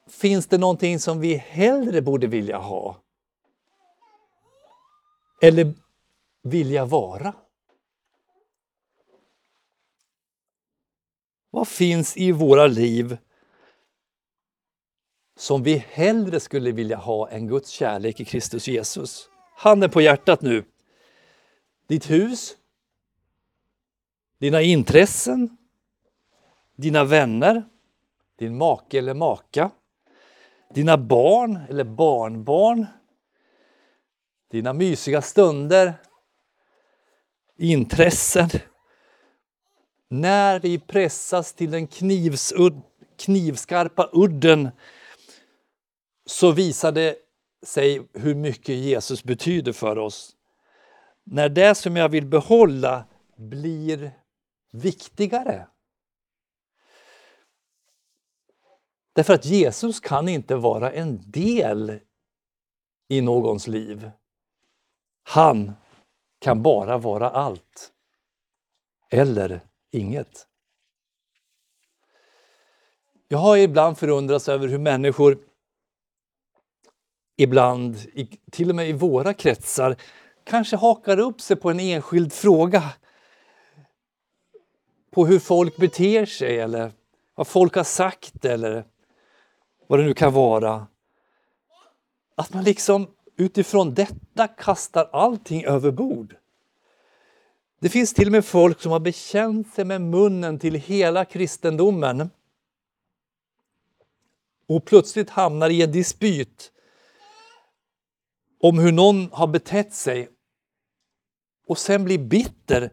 Finns 0.07 0.47
det 0.47 0.57
någonting 0.57 0.99
som 0.99 1.19
vi 1.19 1.35
hellre 1.35 2.01
borde 2.01 2.27
vilja 2.27 2.57
ha? 2.57 3.01
Eller 5.41 5.73
vilja 6.43 6.85
vara? 6.85 7.33
Vad 11.49 11.67
finns 11.67 12.17
i 12.17 12.31
våra 12.31 12.67
liv 12.67 13.17
som 15.39 15.63
vi 15.63 15.84
hellre 15.89 16.39
skulle 16.39 16.71
vilja 16.71 16.97
ha 16.97 17.30
än 17.30 17.47
Guds 17.47 17.69
kärlek 17.69 18.19
i 18.19 18.25
Kristus 18.25 18.67
Jesus. 18.67 19.30
Handen 19.56 19.89
på 19.89 20.02
hjärtat 20.02 20.41
nu. 20.41 20.63
Ditt 21.88 22.10
hus, 22.10 22.58
dina 24.39 24.62
intressen, 24.62 25.58
dina 26.75 27.04
vänner, 27.04 27.63
din 28.36 28.58
make 28.58 28.97
eller 28.97 29.13
maka, 29.13 29.71
dina 30.73 30.97
barn 30.97 31.60
eller 31.69 31.84
barnbarn, 31.84 32.86
dina 34.52 34.73
mysiga 34.73 35.21
stunder, 35.21 35.93
intressen. 37.58 38.49
När 40.08 40.60
vi 40.60 40.80
pressas 40.80 41.54
till 41.54 41.71
den 41.71 41.88
knivsudd, 41.88 42.82
knivskarpa 43.17 44.10
udden 44.13 44.69
så 46.29 46.51
visar 46.51 46.91
det 46.91 47.15
sig 47.63 48.09
hur 48.13 48.35
mycket 48.35 48.75
Jesus 48.75 49.23
betyder 49.23 49.73
för 49.73 49.97
oss. 49.97 50.35
När 51.23 51.49
det 51.49 51.75
som 51.75 51.95
jag 51.95 52.09
vill 52.09 52.25
behålla 52.25 53.05
blir 53.35 54.11
viktigare. 54.71 55.67
Därför 59.13 59.33
att 59.33 59.45
Jesus 59.45 59.99
kan 59.99 60.29
inte 60.29 60.55
vara 60.55 60.91
en 60.91 61.31
del 61.31 61.99
i 63.07 63.21
någons 63.21 63.67
liv. 63.67 64.11
Han 65.23 65.71
kan 66.39 66.63
bara 66.63 66.97
vara 66.97 67.29
allt. 67.29 67.91
Eller 69.09 69.61
inget. 69.91 70.47
Jag 73.27 73.37
har 73.37 73.57
ibland 73.57 73.97
förundrats 73.97 74.49
över 74.49 74.67
hur 74.67 74.79
människor 74.79 75.48
ibland, 77.39 77.97
till 78.52 78.69
och 78.69 78.75
med 78.75 78.89
i 78.89 78.93
våra 78.93 79.34
kretsar, 79.34 79.95
kanske 80.43 80.75
hakar 80.75 81.19
upp 81.19 81.41
sig 81.41 81.56
på 81.56 81.69
en 81.69 81.80
enskild 81.80 82.34
fråga. 82.34 82.84
På 85.12 85.25
hur 85.25 85.39
folk 85.39 85.78
beter 85.78 86.25
sig 86.25 86.60
eller 86.60 86.91
vad 87.36 87.47
folk 87.47 87.75
har 87.75 87.84
sagt 87.84 88.45
eller 88.45 88.86
vad 89.88 89.99
det 89.99 90.06
nu 90.06 90.13
kan 90.13 90.34
vara. 90.34 90.88
Att 92.36 92.54
man 92.54 92.63
liksom 92.63 93.08
utifrån 93.38 93.93
detta 93.93 94.47
kastar 94.47 95.10
allting 95.12 95.65
över 95.65 95.91
bord. 95.91 96.36
Det 97.80 97.89
finns 97.89 98.13
till 98.13 98.28
och 98.28 98.32
med 98.32 98.45
folk 98.45 98.82
som 98.82 98.91
har 98.91 98.99
bekänt 98.99 99.73
sig 99.73 99.86
med 99.86 100.02
munnen 100.02 100.60
till 100.60 100.75
hela 100.75 101.25
kristendomen 101.25 102.30
och 104.67 104.86
plötsligt 104.86 105.30
hamnar 105.30 105.69
i 105.69 105.82
en 105.82 105.91
dispyt 105.91 106.71
om 108.59 108.79
hur 108.79 108.91
någon 108.91 109.31
har 109.31 109.47
betett 109.47 109.93
sig 109.93 110.29
och 111.67 111.77
sen 111.77 112.03
blir 112.03 112.19
bitter 112.19 112.91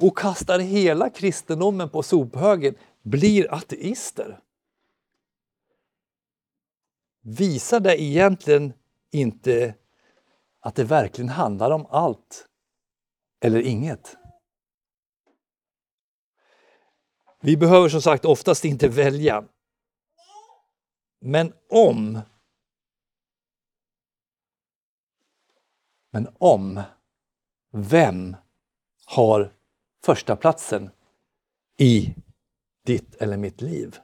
och 0.00 0.18
kastar 0.18 0.58
hela 0.58 1.10
kristendomen 1.10 1.90
på 1.90 2.02
sophögen, 2.02 2.74
blir 3.02 3.54
ateister. 3.54 4.40
Visar 7.22 7.80
det 7.80 8.02
egentligen 8.02 8.72
inte 9.12 9.74
att 10.60 10.74
det 10.74 10.84
verkligen 10.84 11.28
handlar 11.28 11.70
om 11.70 11.86
allt 11.90 12.46
eller 13.40 13.60
inget? 13.60 14.16
Vi 17.40 17.56
behöver 17.56 17.88
som 17.88 18.02
sagt 18.02 18.24
oftast 18.24 18.64
inte 18.64 18.88
välja. 18.88 19.44
Men 21.20 21.52
om 21.68 22.20
Men 26.10 26.28
om, 26.38 26.82
vem 27.72 28.36
har 29.04 29.54
första 30.04 30.36
platsen 30.36 30.90
i 31.76 32.14
ditt 32.84 33.14
eller 33.14 33.36
mitt 33.36 33.60
liv. 33.60 33.96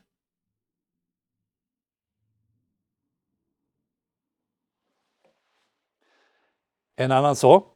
En 6.96 7.12
annan 7.12 7.36
sa. 7.36 7.72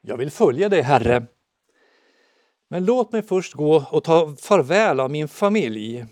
Jag 0.00 0.16
vill 0.16 0.30
följa 0.30 0.68
dig, 0.68 0.82
Herre. 0.82 1.26
Men 2.68 2.84
låt 2.84 3.12
mig 3.12 3.22
först 3.22 3.54
gå 3.54 3.84
och 3.90 4.04
ta 4.04 4.36
farväl 4.36 5.00
av 5.00 5.10
min 5.10 5.28
familj. 5.28 6.06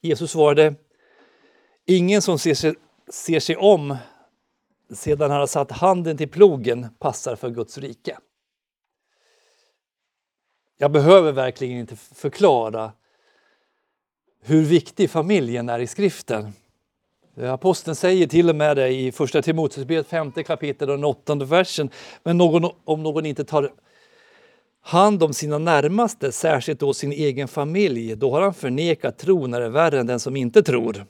Jesus 0.00 0.30
svarade, 0.30 0.74
ingen 1.84 2.22
som 2.22 2.38
ser 2.38 2.54
sig, 2.54 2.74
ser 3.08 3.40
sig 3.40 3.56
om 3.56 3.96
sedan 4.94 5.30
han 5.30 5.40
har 5.40 5.46
satt 5.46 5.70
handen 5.70 6.16
till 6.16 6.28
plogen 6.28 6.86
passar 6.98 7.36
för 7.36 7.50
Guds 7.50 7.78
rike. 7.78 8.18
Jag 10.78 10.92
behöver 10.92 11.32
verkligen 11.32 11.78
inte 11.78 11.96
förklara 11.96 12.92
hur 14.42 14.62
viktig 14.62 15.10
familjen 15.10 15.68
är 15.68 15.78
i 15.78 15.86
skriften. 15.86 16.52
Aposteln 17.36 17.94
säger 17.94 18.26
till 18.26 18.48
och 18.48 18.56
med 18.56 18.76
det 18.76 18.88
i 18.88 19.12
första 19.12 19.42
Timoteusbrevet 19.42 20.06
femte 20.06 20.42
kapitel 20.42 20.90
och 20.90 20.96
den 20.96 21.04
åttonde 21.04 21.44
versen. 21.44 21.90
Men 22.22 22.38
någon, 22.38 22.70
om 22.84 23.02
någon 23.02 23.26
inte 23.26 23.44
tar 23.44 23.72
hand 24.80 25.22
om 25.22 25.32
sina 25.32 25.58
närmaste, 25.58 26.32
särskilt 26.32 26.80
då 26.80 26.94
sin 26.94 27.12
egen 27.12 27.48
familj, 27.48 28.16
då 28.16 28.30
har 28.30 28.42
han 28.42 28.54
förnekat 28.54 29.18
tron 29.18 29.54
är 29.54 29.68
värre 29.68 30.00
än 30.00 30.06
den 30.06 30.20
som 30.20 30.36
inte 30.36 30.62
tror. 30.62 31.06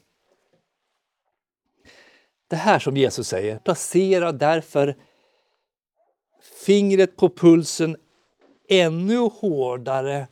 Det 2.53 2.57
här 2.57 2.79
som 2.79 2.97
Jesus 2.97 3.29
säger, 3.29 3.59
placera 3.59 4.33
därför 4.33 4.97
fingret 6.67 7.17
på 7.17 7.29
pulsen 7.29 7.97
ännu 8.69 9.17
hårdare 9.17 10.29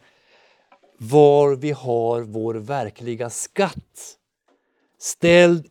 var 0.99 1.55
vi 1.55 1.71
har 1.71 2.21
vår 2.21 2.55
verkliga 2.55 3.31
skatt. 3.31 4.19
Ställd 4.99 5.67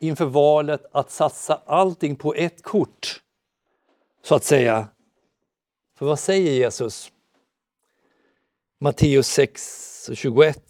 inför 0.00 0.24
valet 0.24 0.84
att 0.92 1.10
satsa 1.10 1.62
allting 1.66 2.16
på 2.16 2.34
ett 2.34 2.62
kort, 2.62 3.22
så 4.22 4.34
att 4.34 4.44
säga. 4.44 4.88
För 5.98 6.06
vad 6.06 6.18
säger 6.18 6.52
Jesus? 6.52 7.12
Matteus 8.78 9.28
6 9.28 10.10
21. 10.14 10.62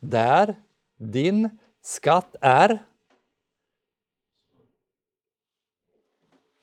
Där 0.00 0.54
din 0.98 1.58
skatt 1.82 2.36
är, 2.40 2.78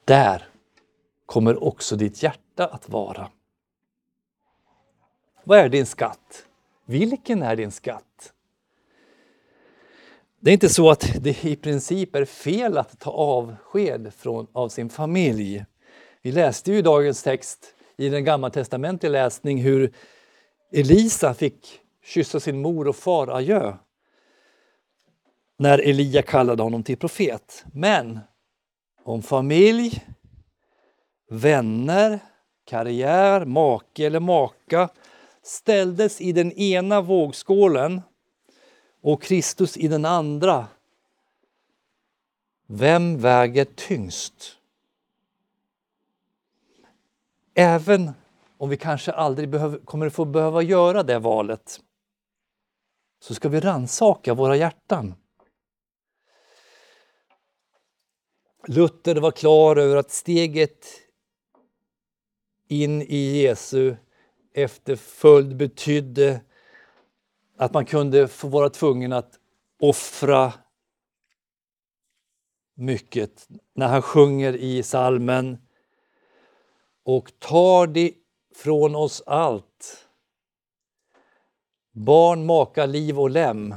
där 0.09 0.43
kommer 1.25 1.63
också 1.63 1.95
ditt 1.95 2.23
hjärta 2.23 2.65
att 2.65 2.89
vara. 2.89 3.29
Vad 5.43 5.59
är 5.59 5.69
din 5.69 5.85
skatt? 5.85 6.45
Vilken 6.85 7.43
är 7.43 7.55
din 7.55 7.71
skatt? 7.71 8.33
Det 10.39 10.51
är 10.51 10.53
inte 10.53 10.69
så 10.69 10.89
att 10.89 11.23
det 11.23 11.45
i 11.45 11.55
princip 11.55 12.15
är 12.15 12.25
fel 12.25 12.77
att 12.77 12.99
ta 12.99 13.11
avsked 13.11 14.13
från, 14.13 14.47
av 14.53 14.69
sin 14.69 14.89
familj. 14.89 15.65
Vi 16.21 16.31
läste 16.31 16.71
ju 16.71 16.77
i 16.77 16.81
dagens 16.81 17.23
text 17.23 17.75
i 17.97 18.09
den 18.09 18.23
gammaltestamentliga 18.23 19.11
läsning 19.11 19.61
hur 19.61 19.93
Elisa 20.71 21.33
fick 21.33 21.79
kyssa 22.03 22.39
sin 22.39 22.61
mor 22.61 22.87
och 22.87 22.95
far 22.95 23.27
adjö 23.27 23.73
när 25.57 25.79
Elia 25.79 26.21
kallade 26.21 26.63
honom 26.63 26.83
till 26.83 26.97
profet. 26.97 27.65
Men 27.73 28.19
om 29.09 29.21
familj, 29.21 30.05
vänner, 31.29 32.19
karriär, 32.65 33.45
make 33.45 34.05
eller 34.05 34.19
maka 34.19 34.89
ställdes 35.43 36.21
i 36.21 36.31
den 36.31 36.51
ena 36.51 37.01
vågskålen 37.01 38.01
och 39.01 39.21
Kristus 39.21 39.77
i 39.77 39.87
den 39.87 40.05
andra. 40.05 40.67
Vem 42.67 43.17
väger 43.17 43.65
tyngst? 43.65 44.57
Även 47.53 48.11
om 48.57 48.69
vi 48.69 48.77
kanske 48.77 49.11
aldrig 49.11 49.49
behöver, 49.49 49.79
kommer 49.79 50.07
att 50.07 50.13
få 50.13 50.25
behöva 50.25 50.61
göra 50.61 51.03
det 51.03 51.19
valet 51.19 51.79
så 53.19 53.35
ska 53.35 53.49
vi 53.49 53.59
ransaka 53.59 54.33
våra 54.33 54.55
hjärtan. 54.55 55.15
Luther 58.67 59.15
var 59.15 59.31
klar 59.31 59.75
över 59.75 59.95
att 59.95 60.11
steget 60.11 60.87
in 62.67 63.01
i 63.01 63.41
Jesu 63.41 63.95
efterföljd 64.53 65.57
betydde 65.57 66.41
att 67.57 67.73
man 67.73 67.85
kunde 67.85 68.27
få 68.27 68.47
vara 68.47 68.69
tvungen 68.69 69.13
att 69.13 69.39
offra 69.79 70.53
mycket 72.75 73.47
när 73.73 73.87
han 73.87 74.01
sjunger 74.01 74.55
i 74.55 74.83
salmen 74.83 75.57
och 77.03 77.39
tar 77.39 77.87
det 77.87 78.13
från 78.55 78.95
oss 78.95 79.23
allt. 79.25 80.07
Barn, 81.91 82.45
maka, 82.45 82.85
liv 82.85 83.19
och 83.19 83.29
lem. 83.29 83.75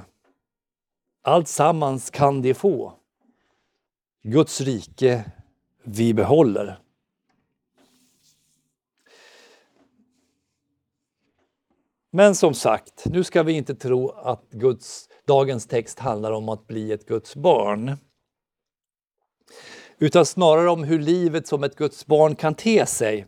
Allt 1.23 1.49
sammans 1.49 2.11
kan 2.11 2.43
de 2.43 2.55
få. 2.55 3.02
Guds 4.25 4.61
rike 4.61 5.25
vi 5.85 6.15
behåller. 6.15 6.79
Men 12.11 12.35
som 12.35 12.55
sagt, 12.55 13.05
nu 13.07 13.25
ska 13.25 13.43
vi 13.43 13.53
inte 13.53 13.75
tro 13.75 14.11
att 14.11 14.51
Guds, 14.51 15.09
dagens 15.27 15.67
text 15.67 15.99
handlar 15.99 16.33
om 16.33 16.49
att 16.49 16.67
bli 16.67 16.93
ett 16.93 17.07
Guds 17.07 17.37
barn. 17.37 17.97
Utan 19.99 20.27
snarare 20.27 20.71
om 20.71 20.85
hur 20.85 20.99
livet 20.99 21.47
som 21.47 21.65
ett 21.65 21.77
Guds 21.77 22.07
barn 22.07 22.35
kan 22.35 22.55
te 22.55 22.87
sig. 22.87 23.27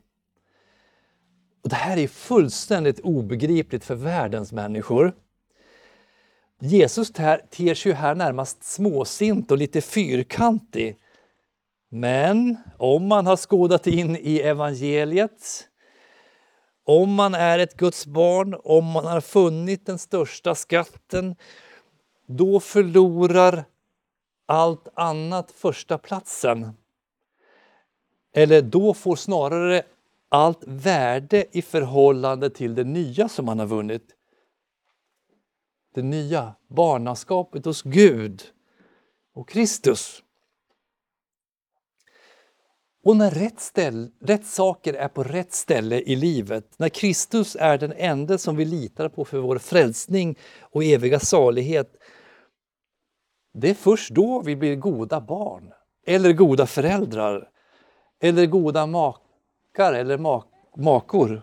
Och 1.62 1.68
det 1.68 1.76
här 1.76 1.96
är 1.96 2.08
fullständigt 2.08 3.00
obegripligt 3.00 3.84
för 3.84 3.94
världens 3.94 4.52
människor. 4.52 5.23
Jesus 6.60 7.12
ter 7.50 7.74
sig 7.74 7.92
här 7.92 8.14
närmast 8.14 8.64
småsint 8.64 9.50
och 9.50 9.58
lite 9.58 9.80
fyrkantig. 9.80 10.98
Men 11.88 12.56
om 12.78 13.08
man 13.08 13.26
har 13.26 13.36
skådat 13.36 13.86
in 13.86 14.16
i 14.16 14.40
evangeliet 14.40 15.68
om 16.84 17.14
man 17.14 17.34
är 17.34 17.58
ett 17.58 17.76
Guds 17.76 18.06
barn, 18.06 18.56
om 18.64 18.84
man 18.84 19.04
har 19.04 19.20
funnit 19.20 19.86
den 19.86 19.98
största 19.98 20.54
skatten, 20.54 21.36
då 22.26 22.60
förlorar 22.60 23.64
allt 24.46 24.88
annat 24.94 25.50
första 25.50 25.98
platsen. 25.98 26.70
Eller 28.34 28.62
då 28.62 28.94
får 28.94 29.16
snarare 29.16 29.82
allt 30.28 30.64
värde 30.66 31.46
i 31.52 31.62
förhållande 31.62 32.50
till 32.50 32.74
det 32.74 32.84
nya 32.84 33.28
som 33.28 33.46
man 33.46 33.58
har 33.58 33.66
vunnit. 33.66 34.10
Det 35.94 36.02
nya 36.02 36.54
barnaskapet 36.68 37.64
hos 37.64 37.82
Gud 37.82 38.42
och 39.34 39.48
Kristus. 39.48 40.22
Och 43.04 43.16
när 43.16 43.30
rätt, 43.30 43.60
ställ, 43.60 44.10
rätt 44.20 44.46
saker 44.46 44.94
är 44.94 45.08
på 45.08 45.22
rätt 45.24 45.52
ställe 45.52 46.00
i 46.00 46.16
livet, 46.16 46.78
när 46.78 46.88
Kristus 46.88 47.56
är 47.60 47.78
den 47.78 47.92
enda 47.96 48.38
som 48.38 48.56
vi 48.56 48.64
litar 48.64 49.08
på 49.08 49.24
för 49.24 49.38
vår 49.38 49.58
frälsning 49.58 50.38
och 50.60 50.84
eviga 50.84 51.20
salighet, 51.20 51.96
det 53.52 53.70
är 53.70 53.74
först 53.74 54.10
då 54.10 54.42
vi 54.42 54.56
blir 54.56 54.76
goda 54.76 55.20
barn, 55.20 55.72
eller 56.06 56.32
goda 56.32 56.66
föräldrar, 56.66 57.48
eller 58.20 58.46
goda 58.46 58.86
makar 58.86 59.92
eller 59.92 60.18
mak 60.18 60.46
makor. 60.76 61.42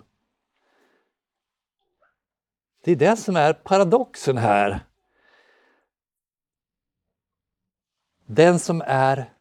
Det 2.81 2.91
är 2.91 2.95
det 2.95 3.15
som 3.15 3.35
är 3.35 3.53
paradoxen 3.53 4.37
här. 4.37 4.79
Den 8.25 8.59
som 8.59 8.83
är 8.85 9.33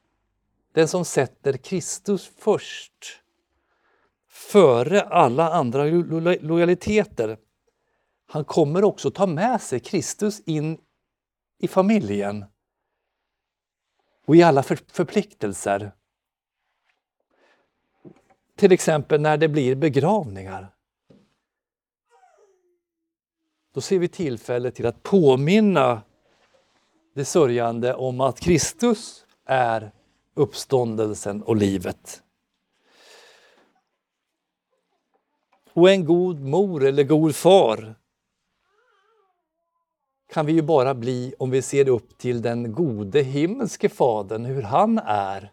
den 0.72 0.88
som 0.88 1.04
sätter 1.04 1.52
Kristus 1.52 2.30
först 2.36 3.22
före 4.28 5.02
alla 5.02 5.52
andra 5.52 5.84
lo 5.84 6.20
lojaliteter. 6.40 7.38
Han 8.26 8.44
kommer 8.44 8.84
också 8.84 9.10
ta 9.10 9.26
med 9.26 9.60
sig 9.60 9.80
Kristus 9.80 10.40
in 10.40 10.80
i 11.58 11.68
familjen 11.68 12.44
och 14.26 14.36
i 14.36 14.42
alla 14.42 14.62
för 14.62 14.78
förpliktelser. 14.92 15.92
Till 18.56 18.72
exempel 18.72 19.20
när 19.20 19.36
det 19.36 19.48
blir 19.48 19.74
begravningar. 19.74 20.74
Då 23.72 23.80
ser 23.80 23.98
vi 23.98 24.08
tillfälle 24.08 24.70
till 24.70 24.86
att 24.86 25.02
påminna 25.02 26.02
det 27.14 27.24
sörjande 27.24 27.94
om 27.94 28.20
att 28.20 28.40
Kristus 28.40 29.26
är 29.44 29.92
uppståndelsen 30.34 31.42
och 31.42 31.56
livet. 31.56 32.22
Och 35.72 35.90
en 35.90 36.04
god 36.04 36.40
mor 36.40 36.84
eller 36.84 37.04
god 37.04 37.36
far 37.36 37.94
kan 40.32 40.46
vi 40.46 40.52
ju 40.52 40.62
bara 40.62 40.94
bli 40.94 41.34
om 41.38 41.50
vi 41.50 41.62
ser 41.62 41.88
upp 41.88 42.18
till 42.18 42.42
den 42.42 42.72
gode 42.72 43.22
himmelske 43.22 43.88
Fadern, 43.88 44.44
hur 44.44 44.62
han 44.62 44.98
är. 45.04 45.52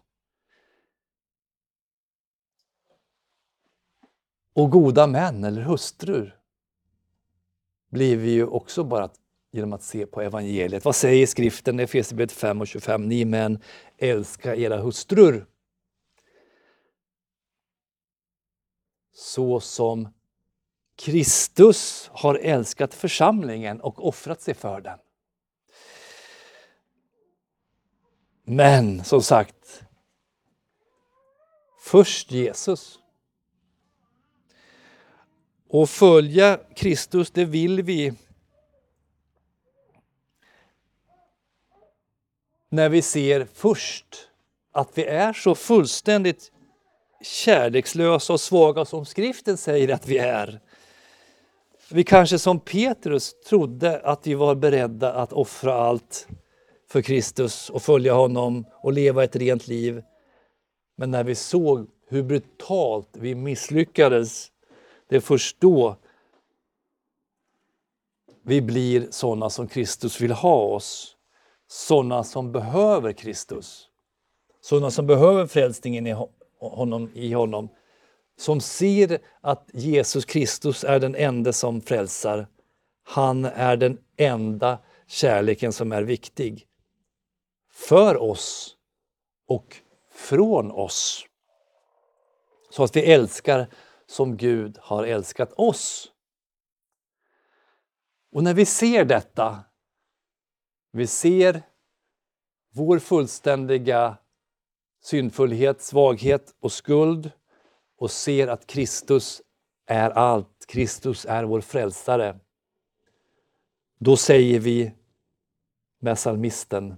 Och 4.53 4.71
goda 4.71 5.07
män 5.07 5.43
eller 5.43 5.61
hustrur 5.61 6.36
blir 7.89 8.17
vi 8.17 8.31
ju 8.31 8.45
också 8.45 8.83
bara 8.83 9.09
genom 9.51 9.73
att 9.73 9.83
se 9.83 10.05
på 10.05 10.21
evangeliet. 10.21 10.85
Vad 10.85 10.95
säger 10.95 11.27
skriften 11.27 11.79
i 11.79 11.83
Efesierbrevet 11.83 12.31
5 12.31 12.61
och 12.61 12.67
25? 12.67 13.09
Ni 13.09 13.25
män, 13.25 13.61
älska 13.97 14.55
era 14.55 14.77
hustrur. 14.77 15.45
Så 19.13 19.59
som 19.59 20.13
Kristus 20.95 22.09
har 22.13 22.35
älskat 22.35 22.93
församlingen 22.93 23.81
och 23.81 24.07
offrat 24.07 24.41
sig 24.41 24.53
för 24.53 24.81
den. 24.81 24.99
Men 28.43 29.03
som 29.03 29.21
sagt, 29.21 29.83
först 31.79 32.31
Jesus. 32.31 32.99
Och 35.69 35.89
följa 35.89 36.59
Kristus, 36.75 37.31
det 37.31 37.45
vill 37.45 37.81
vi 37.81 38.13
när 42.69 42.89
vi 42.89 43.01
ser 43.01 43.47
först 43.53 44.05
att 44.71 44.97
vi 44.97 45.05
är 45.05 45.33
så 45.33 45.55
fullständigt 45.55 46.51
kärlekslösa 47.21 48.33
och 48.33 48.41
svaga 48.41 48.85
som 48.85 49.05
skriften 49.05 49.57
säger 49.57 49.93
att 49.93 50.07
vi 50.07 50.17
är. 50.17 50.59
Vi 51.91 52.03
kanske 52.03 52.39
som 52.39 52.59
Petrus 52.59 53.35
trodde 53.49 53.99
att 53.99 54.27
vi 54.27 54.33
var 54.33 54.55
beredda 54.55 55.13
att 55.13 55.33
offra 55.33 55.73
allt 55.73 56.27
för 56.89 57.01
Kristus 57.01 57.69
och 57.69 57.81
följa 57.81 58.13
honom 58.13 58.65
och 58.71 58.93
leva 58.93 59.23
ett 59.23 59.35
rent 59.35 59.67
liv. 59.67 60.03
Men 60.95 61.11
när 61.11 61.23
vi 61.23 61.35
såg 61.35 61.89
hur 62.09 62.23
brutalt 62.23 63.09
vi 63.13 63.35
misslyckades, 63.35 64.51
det 65.07 65.15
är 65.15 65.19
först 65.19 65.59
då 65.59 65.95
vi 68.41 68.61
blir 68.61 69.07
sådana 69.11 69.49
som 69.49 69.67
Kristus 69.67 70.21
vill 70.21 70.31
ha 70.31 70.55
oss. 70.55 71.17
Sådana 71.67 72.23
som 72.23 72.51
behöver 72.51 73.13
Kristus. 73.13 73.89
Sådana 74.61 74.91
som 74.91 75.07
behöver 75.07 75.47
frälsningen 75.47 76.07
i 76.07 76.15
honom, 76.59 77.11
i 77.13 77.33
honom 77.33 77.69
som 78.37 78.61
ser 78.61 79.19
att 79.41 79.69
Jesus 79.73 80.25
Kristus 80.25 80.83
är 80.83 80.99
den 80.99 81.15
enda 81.15 81.53
som 81.53 81.81
frälsar. 81.81 82.47
Han 83.03 83.45
är 83.45 83.77
den 83.77 83.97
enda 84.17 84.79
kärleken 85.07 85.73
som 85.73 85.91
är 85.91 86.03
viktig. 86.03 86.67
För 87.71 88.21
oss 88.21 88.75
och 89.47 89.75
från 90.11 90.71
oss. 90.71 91.25
Så 92.69 92.83
att 92.83 92.95
vi 92.95 93.11
älskar 93.11 93.67
som 94.07 94.37
Gud 94.37 94.77
har 94.81 95.03
älskat 95.03 95.53
oss. 95.53 96.11
Och 98.31 98.43
när 98.43 98.53
vi 98.53 98.65
ser 98.65 99.05
detta, 99.05 99.63
vi 100.91 101.07
ser 101.07 101.61
vår 102.73 102.99
fullständiga 102.99 104.17
syndfullhet, 105.03 105.81
svaghet 105.81 106.55
och 106.59 106.71
skuld 106.71 107.31
och 107.97 108.11
ser 108.11 108.47
att 108.47 108.67
Kristus 108.67 109.41
är 109.85 110.09
allt, 110.09 110.65
Kristus 110.67 111.25
är 111.25 111.43
vår 111.43 111.61
frälsare. 111.61 112.39
Då 113.99 114.17
säger 114.17 114.59
vi 114.59 114.91
med 115.99 116.15
psalmisten, 116.15 116.95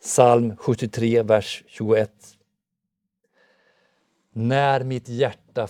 psalm 0.00 0.56
73, 0.56 1.22
vers 1.22 1.64
21. 1.66 2.37
När 4.38 4.84
mitt 4.84 5.08
hjärta 5.08 5.66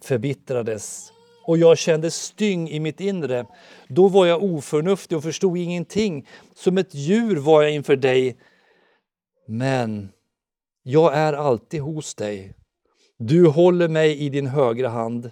förbittrades 0.00 1.12
och 1.46 1.58
jag 1.58 1.78
kände 1.78 2.10
styng 2.10 2.68
i 2.68 2.80
mitt 2.80 3.00
inre, 3.00 3.46
då 3.88 4.08
var 4.08 4.26
jag 4.26 4.42
oförnuftig 4.42 5.18
och 5.18 5.22
förstod 5.22 5.56
ingenting. 5.56 6.26
Som 6.54 6.78
ett 6.78 6.94
djur 6.94 7.36
var 7.36 7.62
jag 7.62 7.72
inför 7.72 7.96
dig. 7.96 8.36
Men 9.46 10.08
jag 10.82 11.14
är 11.14 11.32
alltid 11.32 11.80
hos 11.80 12.14
dig. 12.14 12.54
Du 13.18 13.46
håller 13.46 13.88
mig 13.88 14.18
i 14.18 14.28
din 14.28 14.46
högra 14.46 14.88
hand. 14.88 15.30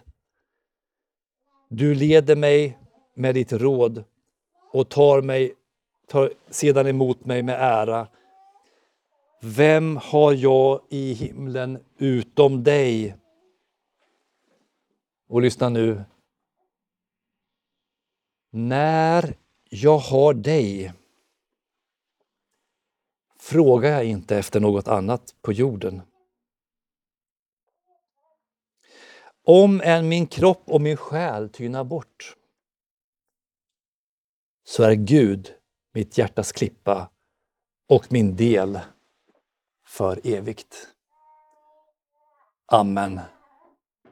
Du 1.70 1.94
leder 1.94 2.36
mig 2.36 2.78
med 3.16 3.34
ditt 3.34 3.52
råd 3.52 4.04
och 4.72 4.88
tar, 4.88 5.22
mig, 5.22 5.54
tar 6.10 6.32
sedan 6.50 6.86
emot 6.86 7.24
mig 7.24 7.42
med 7.42 7.56
ära. 7.60 8.08
Vem 9.40 9.96
har 9.96 10.32
jag 10.32 10.86
i 10.90 11.12
himlen 11.12 11.84
utom 11.98 12.64
dig? 12.64 13.16
Och 15.28 15.42
lyssna 15.42 15.68
nu. 15.68 16.04
När 18.50 19.36
jag 19.70 19.98
har 19.98 20.34
dig 20.34 20.92
frågar 23.40 23.90
jag 23.90 24.04
inte 24.04 24.36
efter 24.36 24.60
något 24.60 24.88
annat 24.88 25.34
på 25.42 25.52
jorden. 25.52 26.02
Om 29.44 29.80
än 29.84 30.08
min 30.08 30.26
kropp 30.26 30.62
och 30.66 30.80
min 30.80 30.96
själ 30.96 31.48
tynar 31.48 31.84
bort 31.84 32.36
så 34.64 34.82
är 34.82 34.94
Gud 34.94 35.54
mitt 35.92 36.18
hjärtas 36.18 36.52
klippa 36.52 37.10
och 37.88 38.12
min 38.12 38.36
del 38.36 38.80
för 39.88 40.20
evigt. 40.24 40.88
Amen. 42.72 43.20